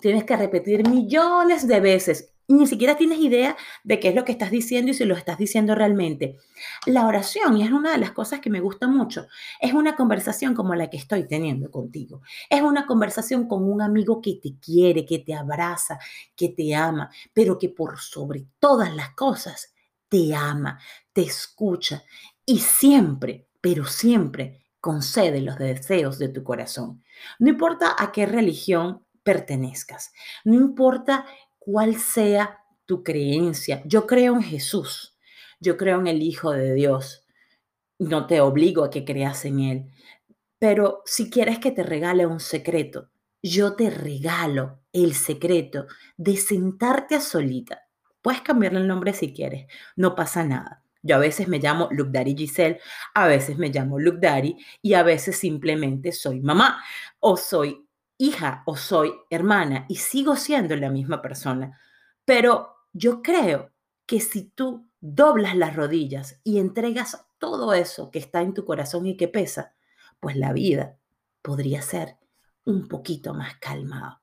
tienes 0.01 0.25
que 0.25 0.35
repetir 0.35 0.87
millones 0.89 1.65
de 1.65 1.79
veces 1.79 2.34
ni 2.47 2.67
siquiera 2.67 2.95
tienes 2.95 3.19
idea 3.19 3.55
de 3.83 3.99
qué 3.99 4.09
es 4.09 4.15
lo 4.15 4.23
que 4.23 4.31
estás 4.31 4.51
diciendo 4.51 4.91
y 4.91 4.93
si 4.93 5.05
lo 5.05 5.15
estás 5.15 5.37
diciendo 5.37 5.75
realmente. 5.75 6.37
La 6.85 7.07
oración, 7.07 7.57
y 7.57 7.63
es 7.63 7.71
una 7.71 7.91
de 7.91 7.97
las 7.97 8.11
cosas 8.11 8.39
que 8.39 8.49
me 8.49 8.59
gusta 8.59 8.87
mucho, 8.87 9.27
es 9.59 9.73
una 9.73 9.95
conversación 9.95 10.53
como 10.53 10.75
la 10.75 10.89
que 10.89 10.97
estoy 10.97 11.27
teniendo 11.27 11.71
contigo. 11.71 12.21
Es 12.49 12.61
una 12.61 12.85
conversación 12.85 13.47
con 13.47 13.63
un 13.69 13.81
amigo 13.81 14.21
que 14.21 14.39
te 14.41 14.59
quiere, 14.59 15.05
que 15.05 15.19
te 15.19 15.33
abraza, 15.33 15.99
que 16.35 16.49
te 16.49 16.75
ama, 16.75 17.09
pero 17.33 17.57
que 17.57 17.69
por 17.69 17.99
sobre 17.99 18.45
todas 18.59 18.95
las 18.95 19.15
cosas 19.15 19.73
te 20.07 20.35
ama, 20.35 20.79
te 21.13 21.21
escucha 21.21 22.03
y 22.45 22.59
siempre, 22.59 23.47
pero 23.61 23.85
siempre 23.85 24.65
concede 24.79 25.41
los 25.41 25.57
deseos 25.57 26.19
de 26.19 26.29
tu 26.29 26.43
corazón. 26.43 27.03
No 27.39 27.49
importa 27.49 27.95
a 27.97 28.11
qué 28.11 28.25
religión 28.25 29.03
pertenezcas, 29.23 30.13
no 30.43 30.53
importa 30.53 31.25
cuál 31.65 31.95
sea 31.95 32.59
tu 32.85 33.03
creencia. 33.03 33.81
Yo 33.85 34.05
creo 34.05 34.35
en 34.35 34.43
Jesús, 34.43 35.17
yo 35.59 35.77
creo 35.77 35.99
en 35.99 36.07
el 36.07 36.21
Hijo 36.21 36.51
de 36.51 36.73
Dios, 36.73 37.25
no 37.97 38.27
te 38.27 38.39
obligo 38.39 38.83
a 38.83 38.89
que 38.89 39.03
creas 39.03 39.45
en 39.45 39.59
Él. 39.59 39.85
Pero 40.59 41.01
si 41.05 41.29
quieres 41.29 41.59
que 41.59 41.71
te 41.71 41.83
regale 41.83 42.25
un 42.25 42.39
secreto, 42.39 43.09
yo 43.41 43.75
te 43.75 43.89
regalo 43.89 44.79
el 44.93 45.13
secreto 45.13 45.87
de 46.17 46.37
sentarte 46.37 47.15
a 47.15 47.21
solita. 47.21 47.81
Puedes 48.21 48.41
cambiarle 48.41 48.79
el 48.79 48.87
nombre 48.87 49.13
si 49.13 49.33
quieres, 49.33 49.67
no 49.95 50.15
pasa 50.15 50.43
nada. 50.43 50.83
Yo 51.01 51.15
a 51.15 51.19
veces 51.19 51.47
me 51.47 51.59
llamo 51.59 51.89
Daddy 51.91 52.35
Giselle, 52.35 52.79
a 53.13 53.27
veces 53.27 53.57
me 53.57 53.69
llamo 53.69 53.97
Daddy 53.99 54.57
y 54.81 54.93
a 54.93 55.03
veces 55.03 55.37
simplemente 55.37 56.11
soy 56.11 56.41
mamá 56.41 56.83
o 57.19 57.37
soy 57.37 57.84
hija 58.17 58.63
o 58.65 58.75
soy 58.77 59.13
hermana 59.29 59.85
y 59.89 59.95
sigo 59.97 60.35
siendo 60.35 60.75
la 60.75 60.89
misma 60.89 61.21
persona. 61.21 61.79
Pero 62.23 62.75
yo 62.93 63.21
creo 63.21 63.71
que 64.05 64.19
si 64.19 64.49
tú 64.49 64.89
doblas 64.99 65.55
las 65.55 65.75
rodillas 65.75 66.39
y 66.43 66.59
entregas 66.59 67.25
todo 67.37 67.73
eso 67.73 68.11
que 68.11 68.19
está 68.19 68.41
en 68.41 68.53
tu 68.53 68.65
corazón 68.65 69.05
y 69.05 69.17
que 69.17 69.27
pesa, 69.27 69.75
pues 70.19 70.35
la 70.35 70.53
vida 70.53 70.97
podría 71.41 71.81
ser 71.81 72.17
un 72.63 72.87
poquito 72.87 73.33
más 73.33 73.55
calmada. 73.57 74.21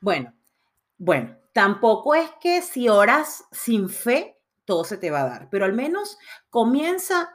Bueno, 0.00 0.34
bueno, 0.98 1.36
tampoco 1.52 2.14
es 2.14 2.30
que 2.40 2.62
si 2.62 2.88
oras 2.88 3.44
sin 3.52 3.88
fe, 3.88 4.38
todo 4.64 4.84
se 4.84 4.96
te 4.96 5.10
va 5.10 5.22
a 5.22 5.28
dar, 5.28 5.48
pero 5.50 5.64
al 5.64 5.72
menos 5.72 6.18
comienza 6.50 7.30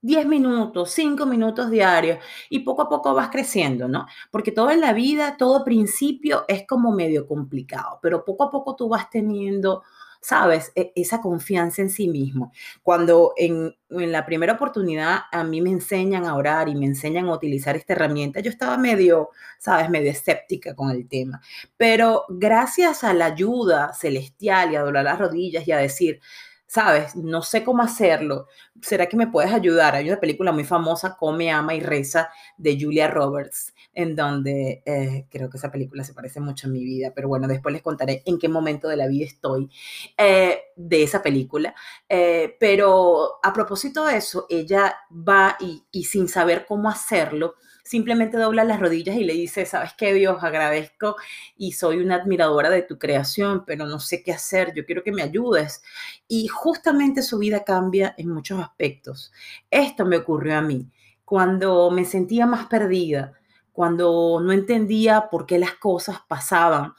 10 0.00 0.26
minutos, 0.26 0.90
5 0.92 1.26
minutos 1.26 1.70
diarios 1.70 2.18
y 2.50 2.60
poco 2.60 2.82
a 2.82 2.88
poco 2.88 3.14
vas 3.14 3.30
creciendo, 3.30 3.88
¿no? 3.88 4.06
Porque 4.30 4.52
todo 4.52 4.70
en 4.70 4.80
la 4.80 4.92
vida, 4.92 5.36
todo 5.36 5.64
principio 5.64 6.44
es 6.46 6.66
como 6.68 6.92
medio 6.92 7.26
complicado, 7.26 7.98
pero 8.00 8.24
poco 8.24 8.44
a 8.44 8.50
poco 8.50 8.76
tú 8.76 8.88
vas 8.88 9.10
teniendo, 9.10 9.82
¿sabes? 10.20 10.72
E, 10.74 10.92
esa 10.96 11.20
confianza 11.20 11.82
en 11.82 11.90
sí 11.90 12.08
mismo. 12.08 12.52
Cuando 12.82 13.32
en, 13.36 13.74
en, 13.90 14.12
la 14.12 14.26
primera 14.26 14.54
oportunidad 14.54 15.20
a 15.30 15.44
mí 15.44 15.60
me 15.60 15.70
enseñan 15.70 16.24
a 16.24 16.34
orar 16.34 16.68
y 16.68 16.74
me 16.74 16.86
enseñan 16.86 17.26
a 17.28 17.34
utilizar 17.34 17.76
esta 17.76 17.94
herramienta, 17.94 18.40
yo 18.40 18.50
estaba 18.50 18.76
medio, 18.78 19.30
¿sabes? 19.58 19.90
Medio 19.90 20.10
escéptica 20.10 20.74
con 20.74 20.90
el 20.90 21.08
tema. 21.08 21.40
Pero 21.76 22.24
gracias 22.28 23.04
a 23.04 23.12
la 23.14 23.26
ayuda 23.26 23.92
celestial 23.94 24.72
y 24.72 24.76
a 24.76 24.82
doblar 24.82 25.04
las 25.04 25.18
rodillas 25.18 25.66
y 25.66 25.72
a 25.72 25.78
decir, 25.78 26.20
¿sabes? 26.68 27.16
No 27.16 27.42
sé 27.42 27.64
cómo 27.64 27.82
hacerlo. 27.82 28.46
¿Será 28.82 29.06
que 29.06 29.16
me 29.16 29.26
puedes 29.26 29.52
ayudar? 29.52 29.94
Hay 29.94 30.08
una 30.08 30.20
película 30.20 30.52
muy 30.52 30.64
famosa, 30.64 31.16
Come, 31.16 31.50
Ama 31.50 31.74
y 31.74 31.80
Reza, 31.80 32.30
de 32.58 32.78
Julia 32.78 33.08
Roberts, 33.08 33.74
en 33.94 34.14
donde 34.14 34.82
eh, 34.84 35.26
creo 35.30 35.48
que 35.48 35.56
esa 35.56 35.72
película 35.72 36.04
se 36.04 36.14
parece 36.14 36.40
mucho 36.40 36.68
a 36.68 36.70
mi 36.70 36.84
vida, 36.84 37.12
pero 37.16 37.26
bueno, 37.28 37.48
después 37.48 37.72
les 37.72 37.82
contaré 37.82 38.22
en 38.26 38.38
qué 38.38 38.48
momento 38.48 38.86
de 38.86 38.96
la 38.96 39.08
vida 39.08 39.24
estoy 39.24 39.70
eh, 40.18 40.60
de 40.78 41.02
esa 41.02 41.22
película. 41.22 41.74
Eh, 42.08 42.56
pero 42.60 43.40
a 43.42 43.52
propósito 43.52 44.06
de 44.06 44.16
eso, 44.16 44.46
ella 44.48 44.96
va 45.10 45.58
y, 45.60 46.04
sin 46.04 46.28
saber 46.28 46.64
cómo 46.66 46.88
hacerlo, 46.88 47.56
simplemente 47.82 48.36
dobla 48.36 48.64
las 48.64 48.80
rodillas 48.80 49.16
y 49.16 49.24
le 49.24 49.32
dice, 49.32 49.66
sabes 49.66 49.92
qué, 49.98 50.14
Dios, 50.14 50.42
agradezco 50.42 51.16
y 51.56 51.72
soy 51.72 51.98
una 51.98 52.16
admiradora 52.16 52.70
de 52.70 52.82
tu 52.82 52.98
creación, 52.98 53.64
pero 53.66 53.86
no 53.86 53.98
sé 53.98 54.22
qué 54.22 54.32
hacer, 54.32 54.72
yo 54.74 54.86
quiero 54.86 55.02
que 55.02 55.12
me 55.12 55.22
ayudes. 55.22 55.82
Y 56.28 56.46
justamente 56.48 57.22
su 57.22 57.38
vida 57.38 57.64
cambia 57.64 58.14
en 58.16 58.28
muchos 58.28 58.60
aspectos. 58.60 59.32
Esto 59.70 60.04
me 60.04 60.18
ocurrió 60.18 60.56
a 60.56 60.62
mí 60.62 60.90
cuando 61.24 61.90
me 61.90 62.04
sentía 62.06 62.46
más 62.46 62.68
perdida, 62.68 63.34
cuando 63.72 64.40
no 64.42 64.52
entendía 64.52 65.28
por 65.30 65.44
qué 65.44 65.58
las 65.58 65.74
cosas 65.74 66.18
pasaban, 66.26 66.94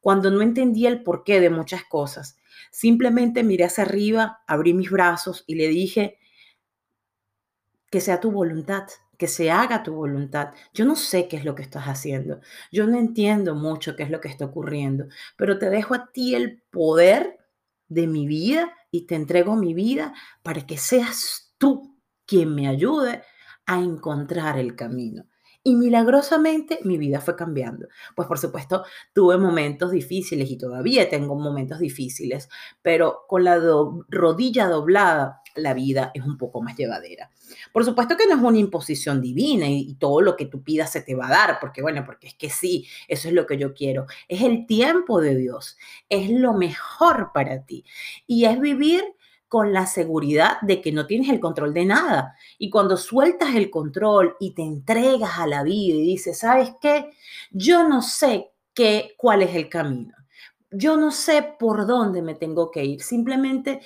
cuando 0.00 0.30
no 0.30 0.40
entendía 0.40 0.88
el 0.88 1.02
porqué 1.02 1.40
de 1.40 1.50
muchas 1.50 1.84
cosas. 1.84 2.38
Simplemente 2.70 3.42
miré 3.42 3.64
hacia 3.64 3.84
arriba, 3.84 4.42
abrí 4.46 4.74
mis 4.74 4.90
brazos 4.90 5.44
y 5.46 5.54
le 5.56 5.68
dije, 5.68 6.18
que 7.90 8.00
sea 8.00 8.20
tu 8.20 8.30
voluntad 8.30 8.86
que 9.18 9.28
se 9.28 9.50
haga 9.50 9.82
tu 9.82 9.94
voluntad. 9.94 10.52
Yo 10.72 10.84
no 10.84 10.96
sé 10.96 11.28
qué 11.28 11.36
es 11.36 11.44
lo 11.44 11.54
que 11.54 11.62
estás 11.62 11.84
haciendo, 11.84 12.40
yo 12.72 12.86
no 12.86 12.98
entiendo 12.98 13.54
mucho 13.54 13.96
qué 13.96 14.02
es 14.02 14.10
lo 14.10 14.20
que 14.20 14.28
está 14.28 14.44
ocurriendo, 14.46 15.06
pero 15.36 15.58
te 15.58 15.70
dejo 15.70 15.94
a 15.94 16.10
ti 16.12 16.34
el 16.34 16.62
poder 16.70 17.38
de 17.88 18.06
mi 18.06 18.26
vida 18.26 18.72
y 18.90 19.06
te 19.06 19.14
entrego 19.14 19.56
mi 19.56 19.74
vida 19.74 20.14
para 20.42 20.66
que 20.66 20.78
seas 20.78 21.54
tú 21.58 21.96
quien 22.26 22.54
me 22.54 22.68
ayude 22.68 23.22
a 23.66 23.78
encontrar 23.78 24.58
el 24.58 24.74
camino. 24.76 25.26
Y 25.66 25.76
milagrosamente 25.76 26.78
mi 26.84 26.98
vida 26.98 27.22
fue 27.22 27.36
cambiando. 27.36 27.88
Pues 28.14 28.28
por 28.28 28.38
supuesto 28.38 28.84
tuve 29.14 29.38
momentos 29.38 29.90
difíciles 29.90 30.50
y 30.50 30.58
todavía 30.58 31.08
tengo 31.08 31.34
momentos 31.36 31.78
difíciles, 31.78 32.50
pero 32.82 33.24
con 33.26 33.44
la 33.44 33.58
rodilla 34.08 34.68
doblada 34.68 35.40
la 35.54 35.72
vida 35.72 36.10
es 36.14 36.22
un 36.22 36.36
poco 36.36 36.60
más 36.60 36.76
llevadera. 36.76 37.30
Por 37.72 37.84
supuesto 37.84 38.16
que 38.16 38.26
no 38.26 38.34
es 38.34 38.42
una 38.42 38.58
imposición 38.58 39.22
divina 39.22 39.66
y, 39.68 39.94
todo 39.94 40.20
lo 40.20 40.36
que 40.36 40.46
tú 40.46 40.62
pidas 40.62 40.92
se 40.92 41.00
te 41.00 41.14
va 41.14 41.28
a 41.28 41.30
dar, 41.30 41.58
porque 41.60 41.80
bueno, 41.80 42.04
porque 42.04 42.26
es 42.26 42.34
que 42.34 42.50
sí, 42.50 42.86
eso 43.08 43.28
es 43.28 43.34
lo 43.34 43.46
que 43.46 43.56
yo 43.56 43.72
quiero. 43.72 44.06
Es 44.28 44.42
el 44.42 44.66
tiempo 44.66 45.20
de 45.20 45.36
Dios, 45.36 45.78
es 46.08 46.30
lo 46.30 46.52
mejor 46.52 47.30
para 47.32 47.64
ti 47.64 47.84
y 48.26 48.44
es 48.44 48.60
vivir 48.60 49.02
con 49.54 49.72
la 49.72 49.86
seguridad 49.86 50.60
de 50.62 50.80
que 50.80 50.90
no 50.90 51.06
tienes 51.06 51.28
el 51.28 51.38
control 51.38 51.72
de 51.72 51.84
nada. 51.84 52.34
Y 52.58 52.70
cuando 52.70 52.96
sueltas 52.96 53.54
el 53.54 53.70
control 53.70 54.34
y 54.40 54.52
te 54.52 54.62
entregas 54.62 55.38
a 55.38 55.46
la 55.46 55.62
vida 55.62 55.94
y 55.94 56.02
dices, 56.02 56.40
¿sabes 56.40 56.72
qué? 56.80 57.12
Yo 57.52 57.86
no 57.86 58.02
sé 58.02 58.50
qué, 58.74 59.14
cuál 59.16 59.42
es 59.42 59.54
el 59.54 59.68
camino. 59.68 60.12
Yo 60.72 60.96
no 60.96 61.12
sé 61.12 61.54
por 61.56 61.86
dónde 61.86 62.20
me 62.20 62.34
tengo 62.34 62.72
que 62.72 62.84
ir. 62.84 63.00
Simplemente 63.00 63.80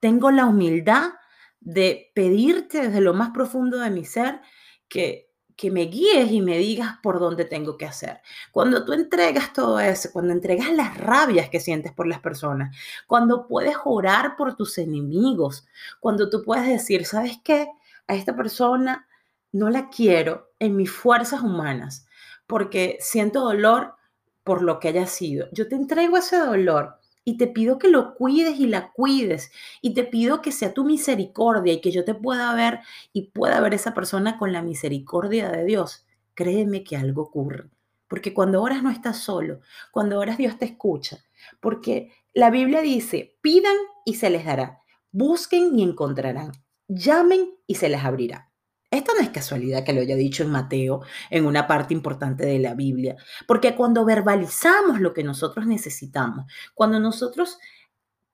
tengo 0.00 0.30
la 0.30 0.44
humildad 0.44 1.14
de 1.60 2.12
pedirte 2.14 2.82
desde 2.82 3.00
lo 3.00 3.14
más 3.14 3.30
profundo 3.30 3.78
de 3.78 3.88
mi 3.88 4.04
ser 4.04 4.42
que, 4.86 5.29
que 5.60 5.70
me 5.70 5.82
guíes 5.82 6.32
y 6.32 6.40
me 6.40 6.56
digas 6.56 6.96
por 7.02 7.20
dónde 7.20 7.44
tengo 7.44 7.76
que 7.76 7.84
hacer. 7.84 8.22
Cuando 8.50 8.82
tú 8.82 8.94
entregas 8.94 9.52
todo 9.52 9.78
eso, 9.78 10.08
cuando 10.10 10.32
entregas 10.32 10.72
las 10.72 10.96
rabias 10.96 11.50
que 11.50 11.60
sientes 11.60 11.92
por 11.92 12.06
las 12.06 12.20
personas, 12.20 12.74
cuando 13.06 13.46
puedes 13.46 13.76
orar 13.84 14.36
por 14.36 14.56
tus 14.56 14.78
enemigos, 14.78 15.66
cuando 16.00 16.30
tú 16.30 16.42
puedes 16.42 16.66
decir, 16.66 17.04
¿sabes 17.04 17.40
qué? 17.44 17.68
A 18.06 18.14
esta 18.14 18.34
persona 18.34 19.06
no 19.52 19.68
la 19.68 19.90
quiero 19.90 20.50
en 20.58 20.76
mis 20.76 20.90
fuerzas 20.90 21.42
humanas 21.42 22.06
porque 22.46 22.96
siento 23.00 23.40
dolor 23.40 23.96
por 24.42 24.62
lo 24.62 24.80
que 24.80 24.88
haya 24.88 25.06
sido. 25.06 25.46
Yo 25.52 25.68
te 25.68 25.74
entrego 25.74 26.16
ese 26.16 26.38
dolor 26.38 26.99
y 27.30 27.36
te 27.36 27.46
pido 27.46 27.78
que 27.78 27.86
lo 27.86 28.16
cuides 28.16 28.58
y 28.58 28.66
la 28.66 28.90
cuides 28.90 29.52
y 29.80 29.94
te 29.94 30.02
pido 30.02 30.42
que 30.42 30.50
sea 30.50 30.74
tu 30.74 30.84
misericordia 30.84 31.72
y 31.72 31.80
que 31.80 31.92
yo 31.92 32.04
te 32.04 32.12
pueda 32.12 32.52
ver 32.56 32.80
y 33.12 33.30
pueda 33.30 33.60
ver 33.60 33.72
esa 33.72 33.94
persona 33.94 34.36
con 34.36 34.52
la 34.52 34.62
misericordia 34.62 35.48
de 35.48 35.64
Dios. 35.64 36.04
Créeme 36.34 36.82
que 36.82 36.96
algo 36.96 37.22
ocurre. 37.22 37.70
Porque 38.08 38.34
cuando 38.34 38.60
oras 38.60 38.82
no 38.82 38.90
estás 38.90 39.18
solo, 39.18 39.60
cuando 39.92 40.18
oras 40.18 40.38
Dios 40.38 40.58
te 40.58 40.64
escucha. 40.64 41.18
Porque 41.60 42.10
la 42.34 42.50
Biblia 42.50 42.80
dice, 42.80 43.38
pidan 43.42 43.76
y 44.04 44.14
se 44.14 44.28
les 44.28 44.44
dará, 44.44 44.80
busquen 45.12 45.78
y 45.78 45.84
encontrarán, 45.84 46.50
llamen 46.88 47.48
y 47.68 47.76
se 47.76 47.88
les 47.88 48.02
abrirá. 48.02 48.49
Esto 48.90 49.12
no 49.14 49.22
es 49.22 49.30
casualidad 49.30 49.84
que 49.84 49.92
lo 49.92 50.00
haya 50.00 50.16
dicho 50.16 50.42
en 50.42 50.50
Mateo, 50.50 51.02
en 51.30 51.46
una 51.46 51.66
parte 51.68 51.94
importante 51.94 52.44
de 52.44 52.58
la 52.58 52.74
Biblia, 52.74 53.16
porque 53.46 53.76
cuando 53.76 54.04
verbalizamos 54.04 55.00
lo 55.00 55.14
que 55.14 55.22
nosotros 55.22 55.66
necesitamos, 55.66 56.46
cuando 56.74 56.98
nosotros 56.98 57.58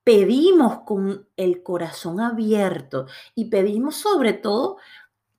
pedimos 0.02 0.80
con 0.86 1.28
el 1.36 1.62
corazón 1.62 2.20
abierto 2.20 3.06
y 3.34 3.46
pedimos 3.46 3.96
sobre 3.96 4.32
todo 4.32 4.78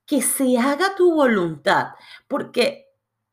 que 0.05 0.21
se 0.21 0.57
haga 0.57 0.95
tu 0.95 1.13
voluntad, 1.13 1.93
porque 2.27 2.87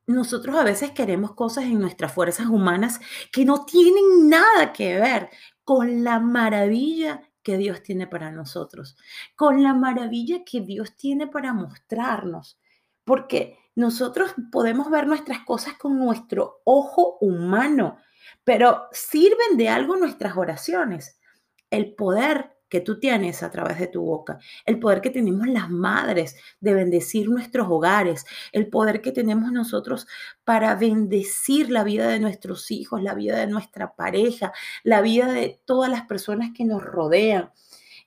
nosotros 0.06 0.56
a 0.56 0.64
veces 0.64 0.92
queremos 0.92 1.34
cosas 1.34 1.64
en 1.64 1.80
nuestras 1.80 2.12
fuerzas 2.12 2.46
humanas 2.46 3.00
que 3.32 3.44
no 3.44 3.64
tienen 3.64 4.28
nada 4.28 4.72
que 4.72 4.98
ver 5.00 5.30
con 5.64 6.04
la 6.04 6.20
maravilla 6.20 7.22
que 7.44 7.56
Dios 7.56 7.82
tiene 7.82 8.08
para 8.08 8.32
nosotros, 8.32 8.96
con 9.36 9.62
la 9.62 9.74
maravilla 9.74 10.44
que 10.44 10.62
Dios 10.62 10.96
tiene 10.96 11.28
para 11.28 11.52
mostrarnos, 11.52 12.58
porque 13.04 13.58
nosotros 13.76 14.34
podemos 14.50 14.90
ver 14.90 15.06
nuestras 15.06 15.40
cosas 15.44 15.74
con 15.74 15.98
nuestro 15.98 16.62
ojo 16.64 17.18
humano, 17.20 17.98
pero 18.42 18.88
sirven 18.90 19.56
de 19.56 19.68
algo 19.68 19.96
nuestras 19.96 20.36
oraciones. 20.36 21.20
El 21.70 21.94
poder 21.94 22.53
que 22.68 22.80
tú 22.80 22.98
tienes 22.98 23.42
a 23.42 23.50
través 23.50 23.78
de 23.78 23.86
tu 23.86 24.02
boca, 24.02 24.38
el 24.66 24.78
poder 24.78 25.00
que 25.00 25.10
tenemos 25.10 25.46
las 25.46 25.70
madres 25.70 26.36
de 26.60 26.74
bendecir 26.74 27.28
nuestros 27.28 27.68
hogares, 27.68 28.24
el 28.52 28.68
poder 28.68 29.00
que 29.00 29.12
tenemos 29.12 29.52
nosotros 29.52 30.06
para 30.44 30.74
bendecir 30.74 31.70
la 31.70 31.84
vida 31.84 32.08
de 32.08 32.20
nuestros 32.20 32.70
hijos, 32.70 33.02
la 33.02 33.14
vida 33.14 33.36
de 33.38 33.46
nuestra 33.46 33.94
pareja, 33.94 34.52
la 34.82 35.00
vida 35.00 35.32
de 35.32 35.60
todas 35.64 35.90
las 35.90 36.02
personas 36.06 36.50
que 36.54 36.64
nos 36.64 36.82
rodean. 36.82 37.52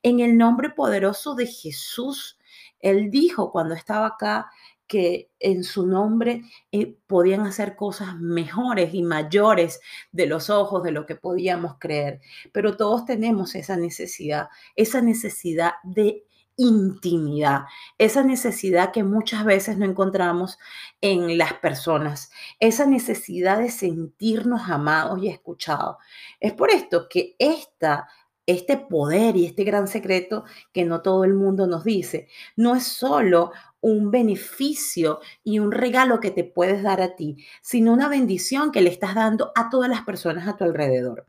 En 0.03 0.19
el 0.19 0.37
nombre 0.37 0.69
poderoso 0.69 1.35
de 1.35 1.47
Jesús, 1.47 2.37
Él 2.79 3.09
dijo 3.09 3.51
cuando 3.51 3.73
estaba 3.73 4.07
acá 4.07 4.49
que 4.87 5.29
en 5.39 5.63
su 5.63 5.85
nombre 5.85 6.43
eh, 6.71 6.97
podían 7.07 7.41
hacer 7.41 7.75
cosas 7.75 8.17
mejores 8.17 8.93
y 8.93 9.03
mayores 9.03 9.79
de 10.11 10.25
los 10.25 10.49
ojos 10.49 10.83
de 10.83 10.91
lo 10.91 11.05
que 11.05 11.15
podíamos 11.15 11.75
creer. 11.79 12.21
Pero 12.51 12.77
todos 12.77 13.05
tenemos 13.05 13.55
esa 13.55 13.77
necesidad, 13.77 14.49
esa 14.75 15.01
necesidad 15.01 15.73
de 15.83 16.23
intimidad, 16.57 17.65
esa 17.99 18.23
necesidad 18.23 18.91
que 18.91 19.03
muchas 19.03 19.45
veces 19.45 19.77
no 19.77 19.85
encontramos 19.85 20.57
en 21.01 21.37
las 21.37 21.53
personas, 21.53 22.31
esa 22.59 22.85
necesidad 22.87 23.59
de 23.59 23.69
sentirnos 23.69 24.61
amados 24.67 25.19
y 25.21 25.27
escuchados. 25.27 25.97
Es 26.39 26.53
por 26.53 26.71
esto 26.71 27.07
que 27.09 27.35
esta 27.37 28.07
este 28.47 28.77
poder 28.77 29.35
y 29.35 29.45
este 29.45 29.63
gran 29.63 29.87
secreto 29.87 30.45
que 30.73 30.85
no 30.85 31.01
todo 31.01 31.23
el 31.25 31.35
mundo 31.35 31.67
nos 31.67 31.83
dice. 31.83 32.27
No 32.55 32.75
es 32.75 32.87
solo 32.87 33.51
un 33.81 34.09
beneficio 34.09 35.19
y 35.43 35.59
un 35.59 35.71
regalo 35.71 36.19
que 36.19 36.31
te 36.31 36.43
puedes 36.43 36.81
dar 36.81 37.01
a 37.01 37.15
ti, 37.15 37.45
sino 37.61 37.93
una 37.93 38.07
bendición 38.07 38.71
que 38.71 38.81
le 38.81 38.89
estás 38.89 39.13
dando 39.13 39.51
a 39.55 39.69
todas 39.69 39.89
las 39.89 40.01
personas 40.01 40.47
a 40.47 40.57
tu 40.57 40.63
alrededor. 40.63 41.27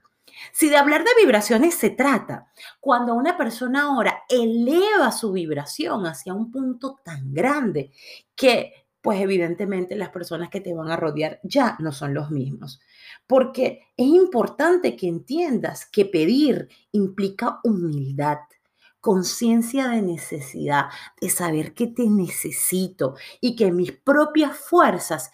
Si 0.52 0.68
de 0.68 0.76
hablar 0.76 1.02
de 1.02 1.10
vibraciones 1.20 1.74
se 1.74 1.90
trata, 1.90 2.46
cuando 2.80 3.14
una 3.14 3.36
persona 3.36 3.82
ahora 3.82 4.22
eleva 4.28 5.10
su 5.10 5.32
vibración 5.32 6.06
hacia 6.06 6.34
un 6.34 6.50
punto 6.50 7.00
tan 7.04 7.34
grande 7.34 7.90
que 8.36 8.77
pues 9.00 9.20
evidentemente 9.20 9.96
las 9.96 10.10
personas 10.10 10.50
que 10.50 10.60
te 10.60 10.74
van 10.74 10.90
a 10.90 10.96
rodear 10.96 11.40
ya 11.42 11.76
no 11.80 11.92
son 11.92 12.14
los 12.14 12.30
mismos. 12.30 12.80
Porque 13.26 13.80
es 13.96 14.06
importante 14.06 14.96
que 14.96 15.08
entiendas 15.08 15.86
que 15.86 16.04
pedir 16.04 16.68
implica 16.92 17.60
humildad, 17.64 18.38
conciencia 19.00 19.88
de 19.88 20.02
necesidad, 20.02 20.86
de 21.20 21.30
saber 21.30 21.74
que 21.74 21.86
te 21.86 22.08
necesito 22.08 23.14
y 23.40 23.54
que 23.56 23.70
mis 23.70 23.92
propias 23.92 24.56
fuerzas 24.56 25.30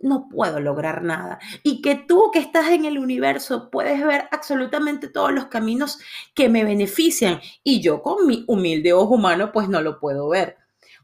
no 0.00 0.28
puedo 0.28 0.60
lograr 0.60 1.02
nada. 1.02 1.38
Y 1.62 1.82
que 1.82 1.96
tú 1.96 2.30
que 2.32 2.38
estás 2.38 2.68
en 2.70 2.84
el 2.84 2.98
universo 2.98 3.70
puedes 3.70 4.04
ver 4.04 4.28
absolutamente 4.30 5.08
todos 5.08 5.32
los 5.32 5.46
caminos 5.46 5.98
que 6.34 6.48
me 6.48 6.64
benefician 6.64 7.40
y 7.64 7.80
yo 7.80 8.02
con 8.02 8.26
mi 8.26 8.44
humilde 8.46 8.92
ojo 8.92 9.14
humano 9.14 9.50
pues 9.52 9.68
no 9.68 9.80
lo 9.80 9.98
puedo 10.00 10.28
ver. 10.28 10.56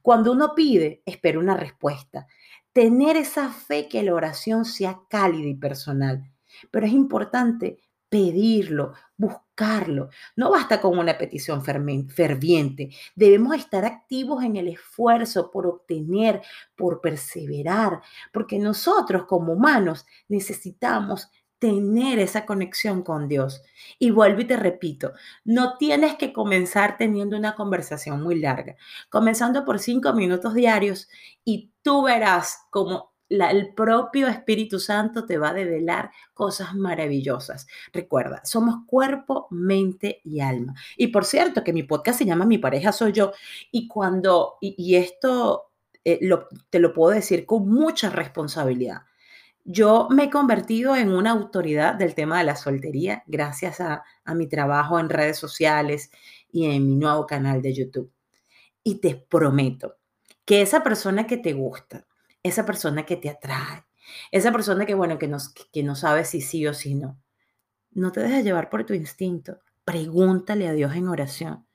Cuando 0.04 0.32
uno 0.32 0.54
pide, 0.54 1.02
espera 1.06 1.38
una 1.38 1.56
respuesta. 1.56 2.26
Tener 2.74 3.16
esa 3.16 3.50
fe 3.50 3.88
que 3.88 4.02
la 4.02 4.12
oración 4.12 4.66
sea 4.66 5.00
cálida 5.08 5.48
y 5.48 5.54
personal. 5.54 6.30
Pero 6.70 6.84
es 6.84 6.92
importante 6.92 7.78
pedirlo, 8.10 8.92
buscarlo. 9.16 10.10
No 10.36 10.50
basta 10.50 10.78
con 10.78 10.98
una 10.98 11.16
petición 11.16 11.64
ferviente. 11.64 12.90
Debemos 13.14 13.56
estar 13.56 13.86
activos 13.86 14.44
en 14.44 14.56
el 14.56 14.68
esfuerzo 14.68 15.50
por 15.50 15.66
obtener, 15.66 16.42
por 16.76 17.00
perseverar, 17.00 18.02
porque 18.30 18.58
nosotros 18.58 19.24
como 19.24 19.54
humanos 19.54 20.04
necesitamos 20.28 21.30
tener 21.64 22.18
esa 22.18 22.44
conexión 22.44 23.02
con 23.02 23.26
Dios. 23.26 23.62
Y 23.98 24.10
vuelvo 24.10 24.42
y 24.42 24.44
te 24.44 24.58
repito, 24.58 25.14
no 25.44 25.78
tienes 25.78 26.16
que 26.16 26.30
comenzar 26.30 26.98
teniendo 26.98 27.38
una 27.38 27.54
conversación 27.54 28.22
muy 28.22 28.38
larga, 28.38 28.76
comenzando 29.08 29.64
por 29.64 29.78
cinco 29.78 30.12
minutos 30.12 30.52
diarios 30.52 31.08
y 31.42 31.72
tú 31.80 32.02
verás 32.02 32.66
como 32.68 33.14
el 33.30 33.72
propio 33.72 34.28
Espíritu 34.28 34.78
Santo 34.78 35.24
te 35.24 35.38
va 35.38 35.48
a 35.48 35.54
develar 35.54 36.10
cosas 36.34 36.74
maravillosas. 36.74 37.66
Recuerda, 37.94 38.42
somos 38.44 38.84
cuerpo, 38.86 39.46
mente 39.48 40.20
y 40.22 40.40
alma. 40.40 40.74
Y 40.98 41.06
por 41.06 41.24
cierto, 41.24 41.64
que 41.64 41.72
mi 41.72 41.84
podcast 41.84 42.18
se 42.18 42.26
llama 42.26 42.44
Mi 42.44 42.58
pareja 42.58 42.92
soy 42.92 43.12
yo. 43.12 43.32
Y 43.72 43.88
cuando, 43.88 44.58
y, 44.60 44.96
esto 44.96 45.70
eh, 46.04 46.20
te 46.68 46.78
lo 46.78 46.92
puedo 46.92 47.14
decir 47.14 47.46
con 47.46 47.66
mucha 47.70 48.10
responsabilidad 48.10 49.04
yo 49.64 50.08
me 50.10 50.24
he 50.24 50.30
convertido 50.30 50.94
en 50.94 51.10
una 51.10 51.30
autoridad 51.30 51.94
del 51.94 52.14
tema 52.14 52.38
de 52.38 52.44
la 52.44 52.56
soltería 52.56 53.24
gracias 53.26 53.80
a, 53.80 54.04
mi 54.34 54.46
trabajo 54.46 54.98
en 54.98 55.08
redes 55.08 55.38
sociales 55.38 56.10
y 56.52 56.66
en 56.66 56.86
mi 56.86 56.96
nuevo 56.96 57.26
canal 57.26 57.62
de 57.62 57.72
YouTube. 57.72 58.12
Y 58.82 58.96
te 58.96 59.14
prometo 59.14 59.96
que 60.44 60.60
esa 60.60 60.82
persona 60.82 61.26
que 61.26 61.38
te 61.38 61.54
gusta, 61.54 62.06
esa 62.42 62.66
persona 62.66 63.06
que 63.06 63.16
te 63.16 63.30
atrae, 63.30 63.84
esa 64.30 64.52
persona 64.52 64.84
que, 64.84 64.94
bueno, 64.94 65.18
que 65.18 65.28
no, 65.28 65.38
que 65.72 65.82
no 65.82 65.96
sabe 65.96 66.26
si 66.26 66.42
sí 66.42 66.66
o 66.66 66.74
si 66.74 66.94
no, 66.94 67.18
no 67.92 68.12
te 68.12 68.20
dejes 68.20 68.44
llevar 68.44 68.68
por 68.68 68.84
tu 68.84 68.92
instinto. 68.92 69.60
Pregúntale 69.84 70.68
a 70.68 70.72
Dios 70.72 70.94
en 70.94 71.08
oración. 71.08 71.66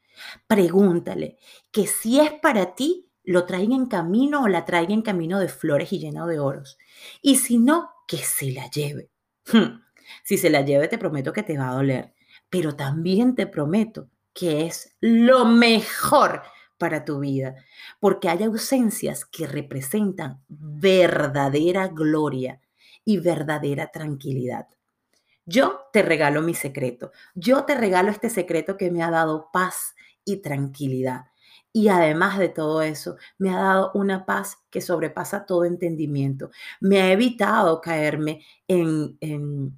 Pregúntale 0.48 1.38
que 1.72 1.88
si 1.88 2.20
es 2.20 2.34
para 2.34 2.76
ti, 2.76 3.09
lo 3.30 3.46
traiga 3.46 3.76
en 3.76 3.86
camino 3.86 4.42
o 4.42 4.48
la 4.48 4.66
traiga 4.66 4.92
en 4.92 5.04
camino 5.04 5.40
de 5.40 5.50
flores 5.50 5.94
y 5.94 6.00
lleno 6.00 6.26
de 6.26 6.40
oros. 6.40 6.80
Y 7.22 7.36
si 7.36 7.60
no, 7.60 7.92
que 8.08 8.18
se 8.18 8.52
la 8.52 8.68
lleve. 8.72 9.12
Hmm. 9.46 9.84
Si 10.24 10.40
se 10.40 10.50
la 10.50 10.62
lleve, 10.62 10.88
te 10.88 10.98
prometo 10.98 11.32
que 11.32 11.44
te 11.44 11.56
va 11.56 11.70
a 11.70 11.76
doler, 11.76 12.16
pero 12.50 12.76
también 12.76 13.36
te 13.36 13.46
prometo 13.46 14.10
que 14.34 14.66
es 14.66 14.96
lo 15.00 15.46
mejor 15.46 16.42
para 16.80 17.06
tu 17.06 17.20
vida, 17.20 17.54
porque 18.00 18.30
hay 18.30 18.42
ausencias 18.42 19.26
que 19.26 19.46
representan 19.46 20.42
verdadera 20.48 21.88
gloria 21.88 22.60
y 23.06 23.20
verdadera 23.20 23.92
tranquilidad. 23.92 24.70
Yo 25.46 25.82
te 25.94 26.02
regalo 26.02 26.42
mi 26.42 26.56
secreto, 26.56 27.12
yo 27.36 27.66
te 27.66 27.76
regalo 27.76 28.10
este 28.10 28.32
secreto 28.32 28.76
que 28.76 28.90
me 28.90 29.04
ha 29.04 29.12
dado 29.12 29.50
paz 29.54 29.94
y 30.26 30.38
tranquilidad. 30.38 31.26
Y 31.72 31.88
además 31.90 32.40
de 32.40 32.50
todo 32.50 32.82
eso, 32.82 33.18
me 33.38 33.52
ha 33.52 33.58
dado 33.58 33.92
una 33.94 34.26
paz 34.26 34.58
que 34.72 34.82
sobrepasa 34.82 35.46
todo 35.46 35.66
entendimiento. 35.66 36.50
Me 36.80 37.02
ha 37.02 37.12
evitado 37.12 37.80
caerme 37.80 38.44
en, 38.68 39.18
en, 39.22 39.78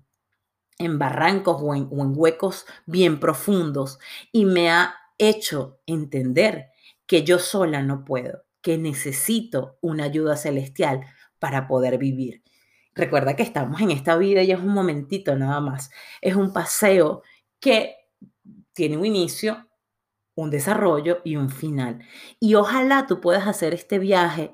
barrancos 0.98 1.58
o 1.62 1.76
en, 1.76 1.88
o 1.92 2.02
en 2.04 2.14
huecos 2.16 2.66
bien 2.86 3.20
profundos 3.20 4.00
y 4.32 4.46
me 4.46 4.72
ha 4.72 4.96
hecho 5.18 5.80
entender 5.86 6.70
que 7.06 7.24
yo 7.24 7.40
sola 7.40 7.84
no 7.84 8.06
puedo, 8.06 8.46
que 8.62 8.78
necesito 8.78 9.78
una 9.82 10.06
ayuda 10.06 10.38
celestial 10.38 11.02
para 11.40 11.68
poder 11.68 11.98
vivir. 11.98 12.42
Recuerda 12.94 13.36
que 13.36 13.44
estamos 13.44 13.82
en 13.82 13.92
esta 13.92 14.18
vida 14.18 14.44
y 14.44 14.52
es 14.52 14.60
un 14.60 14.74
momentito 14.74 15.36
nada 15.36 15.60
más. 15.60 15.90
Es 16.22 16.36
un 16.36 16.54
paseo 16.54 17.24
que 17.60 17.96
tiene 18.74 18.98
un 18.98 19.06
inicio 19.06 19.68
un 20.36 20.50
desarrollo 20.50 21.22
y 21.24 21.36
un 21.36 21.50
final. 21.50 22.00
Y 22.40 22.56
ojalá 22.56 23.08
tú 23.08 23.22
puedas 23.22 23.48
hacer 23.48 23.74
este 23.74 24.00
viaje 24.00 24.54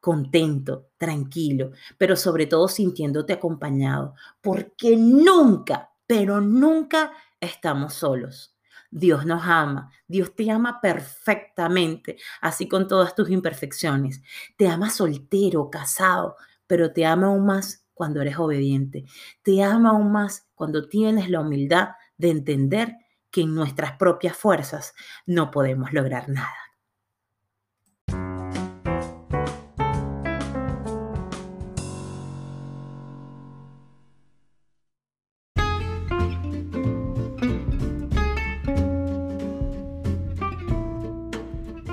contento, 0.00 0.90
tranquilo, 0.96 1.72
pero 1.98 2.16
sobre 2.16 2.46
todo 2.46 2.68
sintiéndote 2.68 3.32
acompañado, 3.32 4.14
porque 4.40 4.96
nunca, 4.96 5.90
pero 6.06 6.40
nunca 6.40 7.12
estamos 7.40 7.94
solos. 7.94 8.54
Dios 8.90 9.26
nos 9.26 9.42
ama, 9.44 9.90
Dios 10.06 10.34
te 10.34 10.50
ama 10.50 10.80
perfectamente, 10.80 12.16
así 12.40 12.68
con 12.68 12.88
todas 12.88 13.14
tus 13.14 13.28
imperfecciones. 13.30 14.22
Te 14.56 14.68
ama 14.68 14.88
soltero, 14.88 15.68
casado, 15.68 16.36
pero 16.66 16.92
te 16.92 17.04
ama 17.04 17.26
aún 17.26 17.44
más 17.44 17.84
cuando 17.92 18.22
eres 18.22 18.38
obediente. 18.38 19.04
Te 19.42 19.62
ama 19.62 19.90
aún 19.90 20.10
más 20.10 20.48
cuando 20.54 20.88
tienes 20.88 21.28
la 21.28 21.40
humildad 21.40 21.88
de 22.16 22.30
entender 22.30 22.96
que 23.30 23.42
en 23.42 23.54
nuestras 23.54 23.92
propias 23.92 24.36
fuerzas 24.36 24.94
no 25.26 25.50
podemos 25.50 25.92
lograr 25.92 26.28
nada. 26.28 26.68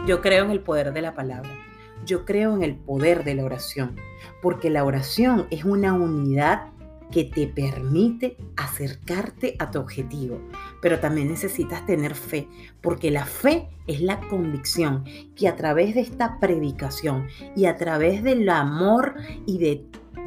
Yo 0.05 0.21
creo 0.21 0.45
en 0.45 0.51
el 0.51 0.61
poder 0.61 0.93
de 0.93 1.01
la 1.01 1.15
palabra. 1.15 1.49
Yo 2.05 2.25
creo 2.25 2.55
en 2.55 2.61
el 2.61 2.75
poder 2.75 3.23
de 3.23 3.33
la 3.33 3.43
oración, 3.43 3.95
porque 4.39 4.69
la 4.69 4.83
oración 4.83 5.47
es 5.49 5.65
una 5.65 5.93
unidad 5.93 6.67
que 7.11 7.23
te 7.23 7.47
permite 7.47 8.37
acercarte 8.55 9.55
a 9.57 9.71
tu 9.71 9.79
objetivo. 9.79 10.39
Pero 10.85 10.99
también 10.99 11.29
necesitas 11.29 11.83
tener 11.87 12.13
fe, 12.13 12.47
porque 12.79 13.09
la 13.09 13.25
fe 13.25 13.69
es 13.87 14.01
la 14.01 14.19
convicción 14.19 15.03
que 15.35 15.47
a 15.47 15.55
través 15.55 15.95
de 15.95 16.01
esta 16.01 16.39
predicación 16.39 17.25
y 17.55 17.65
a 17.65 17.75
través 17.75 18.21
del 18.21 18.47
amor 18.49 19.15
y 19.47 19.57
de 19.57 19.83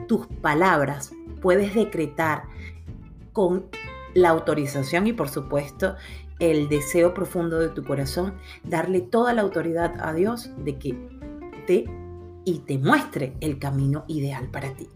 tus 0.08 0.26
palabras 0.26 1.12
puedes 1.40 1.76
decretar 1.76 2.42
con 3.32 3.66
la 4.14 4.30
autorización 4.30 5.06
y 5.06 5.12
por 5.12 5.28
supuesto 5.28 5.94
el 6.40 6.68
deseo 6.68 7.14
profundo 7.14 7.60
de 7.60 7.68
tu 7.68 7.84
corazón, 7.84 8.34
darle 8.64 9.00
toda 9.00 9.34
la 9.34 9.42
autoridad 9.42 9.94
a 10.00 10.12
Dios 10.12 10.50
de 10.64 10.76
que 10.76 10.98
te 11.68 11.84
y 12.48 12.60
te 12.60 12.78
muestre 12.78 13.34
el 13.40 13.58
camino 13.58 14.04
ideal 14.08 14.48
para 14.48 14.72
ti. 14.72 14.88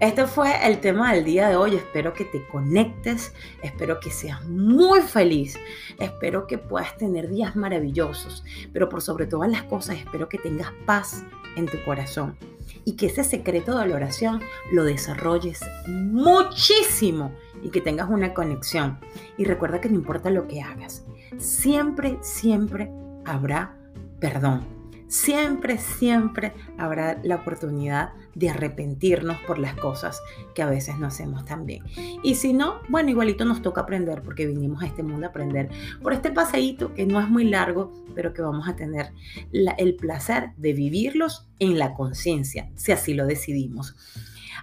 Este 0.00 0.26
fue 0.26 0.66
el 0.66 0.80
tema 0.80 1.14
del 1.14 1.24
día 1.24 1.48
de 1.48 1.54
hoy. 1.54 1.76
Espero 1.76 2.12
que 2.12 2.24
te 2.24 2.44
conectes, 2.48 3.32
espero 3.62 4.00
que 4.00 4.10
seas 4.10 4.44
muy 4.46 5.00
feliz, 5.02 5.56
espero 6.00 6.48
que 6.48 6.58
puedas 6.58 6.96
tener 6.96 7.28
días 7.28 7.54
maravillosos, 7.54 8.42
pero 8.72 8.88
por 8.88 9.00
sobre 9.00 9.26
todas 9.26 9.48
las 9.48 9.62
cosas 9.64 9.96
espero 9.96 10.28
que 10.28 10.38
tengas 10.38 10.72
paz 10.86 11.24
en 11.54 11.66
tu 11.66 11.80
corazón 11.84 12.36
y 12.84 12.96
que 12.96 13.06
ese 13.06 13.22
secreto 13.22 13.78
de 13.78 13.86
la 13.86 13.94
oración 13.94 14.40
lo 14.72 14.82
desarrolles 14.82 15.60
muchísimo 15.86 17.32
y 17.62 17.70
que 17.70 17.80
tengas 17.80 18.10
una 18.10 18.34
conexión. 18.34 18.98
Y 19.36 19.44
recuerda 19.44 19.80
que 19.80 19.88
no 19.88 19.94
importa 19.94 20.30
lo 20.30 20.48
que 20.48 20.62
hagas, 20.62 21.04
siempre, 21.38 22.18
siempre 22.22 22.90
habrá 23.24 23.76
perdón 24.18 24.77
siempre, 25.08 25.78
siempre 25.78 26.52
habrá 26.76 27.18
la 27.22 27.36
oportunidad 27.36 28.10
de 28.34 28.50
arrepentirnos 28.50 29.38
por 29.46 29.58
las 29.58 29.74
cosas 29.74 30.20
que 30.54 30.62
a 30.62 30.70
veces 30.70 30.98
no 30.98 31.06
hacemos 31.06 31.44
tan 31.44 31.66
bien. 31.66 31.82
Y 32.22 32.36
si 32.36 32.52
no, 32.52 32.80
bueno, 32.88 33.10
igualito 33.10 33.44
nos 33.44 33.62
toca 33.62 33.80
aprender 33.80 34.22
porque 34.22 34.46
vinimos 34.46 34.82
a 34.82 34.86
este 34.86 35.02
mundo 35.02 35.26
a 35.26 35.30
aprender 35.30 35.70
por 36.02 36.12
este 36.12 36.30
paseíto 36.30 36.94
que 36.94 37.06
no 37.06 37.20
es 37.20 37.28
muy 37.28 37.44
largo, 37.44 37.92
pero 38.14 38.32
que 38.32 38.42
vamos 38.42 38.68
a 38.68 38.76
tener 38.76 39.12
el 39.52 39.96
placer 39.96 40.50
de 40.56 40.72
vivirlos 40.72 41.48
en 41.58 41.78
la 41.78 41.94
conciencia, 41.94 42.70
si 42.76 42.92
así 42.92 43.14
lo 43.14 43.26
decidimos. 43.26 43.96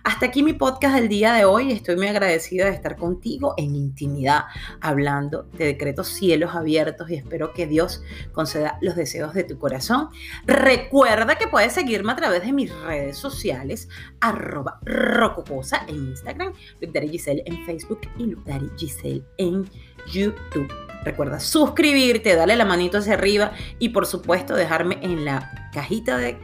Hasta 0.03 0.27
aquí 0.27 0.43
mi 0.43 0.53
podcast 0.53 0.95
del 0.95 1.07
día 1.07 1.33
de 1.33 1.45
hoy. 1.45 1.71
Estoy 1.71 1.95
muy 1.95 2.07
agradecida 2.07 2.65
de 2.65 2.71
estar 2.71 2.95
contigo 2.95 3.53
en 3.57 3.75
intimidad, 3.75 4.45
hablando 4.81 5.43
de 5.53 5.65
decretos 5.65 6.09
cielos 6.09 6.53
abiertos 6.55 7.09
y 7.09 7.15
espero 7.15 7.53
que 7.53 7.67
Dios 7.67 8.01
conceda 8.31 8.77
los 8.81 8.95
deseos 8.95 9.33
de 9.33 9.43
tu 9.43 9.57
corazón. 9.57 10.09
Recuerda 10.45 11.37
que 11.37 11.47
puedes 11.47 11.73
seguirme 11.73 12.11
a 12.11 12.15
través 12.15 12.43
de 12.43 12.51
mis 12.51 12.73
redes 12.81 13.17
sociales, 13.17 13.89
arroba 14.19 14.79
rococosa 14.83 15.85
en 15.87 15.95
Instagram, 15.95 16.53
Lucdari 16.81 17.09
Giselle 17.09 17.43
en 17.45 17.65
Facebook 17.65 18.01
y 18.17 18.25
Lucdari 18.25 18.69
Giselle 18.77 19.23
en 19.37 19.69
YouTube. 20.11 20.71
Recuerda 21.03 21.39
suscribirte, 21.39 22.35
darle 22.35 22.55
la 22.55 22.65
manito 22.65 22.97
hacia 22.97 23.13
arriba 23.13 23.51
y 23.77 23.89
por 23.89 24.07
supuesto 24.07 24.55
dejarme 24.55 24.97
en 25.03 25.23
la 25.23 25.69
cajita 25.71 26.17
de 26.17 26.39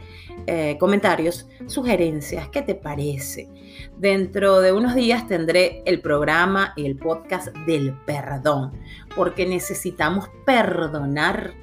eh, 0.46 0.76
comentarios, 0.78 1.48
sugerencias, 1.66 2.48
¿qué 2.48 2.62
te 2.62 2.74
parece? 2.74 3.48
Dentro 3.96 4.60
de 4.60 4.72
unos 4.72 4.94
días 4.94 5.28
tendré 5.28 5.82
el 5.86 6.00
programa 6.00 6.72
y 6.76 6.86
el 6.86 6.96
podcast 6.96 7.48
del 7.66 7.94
perdón, 8.06 8.72
porque 9.14 9.46
necesitamos 9.46 10.28
perdonar 10.44 11.54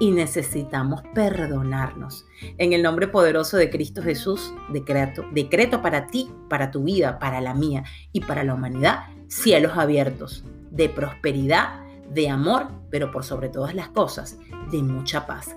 y 0.00 0.10
necesitamos 0.10 1.02
perdonarnos. 1.14 2.26
En 2.58 2.72
el 2.72 2.82
nombre 2.82 3.06
poderoso 3.06 3.56
de 3.56 3.70
Cristo 3.70 4.02
Jesús, 4.02 4.52
decreto, 4.72 5.24
decreto 5.32 5.80
para 5.80 6.08
ti, 6.08 6.30
para 6.48 6.70
tu 6.70 6.82
vida, 6.82 7.18
para 7.18 7.40
la 7.40 7.54
mía 7.54 7.84
y 8.12 8.20
para 8.20 8.42
la 8.42 8.54
humanidad, 8.54 9.04
cielos 9.28 9.76
abiertos, 9.76 10.44
de 10.70 10.88
prosperidad, 10.88 11.84
de 12.10 12.28
amor, 12.28 12.66
pero 12.90 13.12
por 13.12 13.24
sobre 13.24 13.48
todas 13.48 13.74
las 13.74 13.88
cosas, 13.90 14.38
de 14.72 14.82
mucha 14.82 15.26
paz 15.26 15.54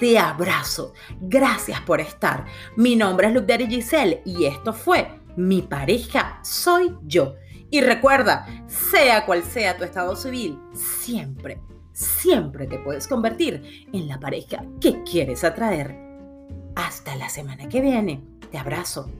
te 0.00 0.18
abrazo. 0.18 0.92
Gracias 1.20 1.80
por 1.80 2.00
estar. 2.00 2.44
Mi 2.76 2.96
nombre 2.96 3.28
es 3.28 3.34
Luke 3.34 3.66
Giselle 3.66 4.22
y 4.24 4.44
esto 4.44 4.72
fue 4.72 5.08
Mi 5.36 5.62
pareja 5.62 6.40
soy 6.42 6.94
yo. 7.02 7.34
Y 7.70 7.80
recuerda, 7.80 8.46
sea 8.68 9.26
cual 9.26 9.42
sea 9.42 9.76
tu 9.76 9.84
estado 9.84 10.14
civil, 10.14 10.58
siempre, 10.72 11.60
siempre 11.92 12.66
te 12.66 12.78
puedes 12.78 13.08
convertir 13.08 13.88
en 13.92 14.06
la 14.06 14.20
pareja 14.20 14.64
que 14.80 15.02
quieres 15.02 15.42
atraer. 15.44 15.96
Hasta 16.76 17.16
la 17.16 17.28
semana 17.28 17.68
que 17.68 17.80
viene. 17.80 18.22
Te 18.50 18.58
abrazo. 18.58 19.10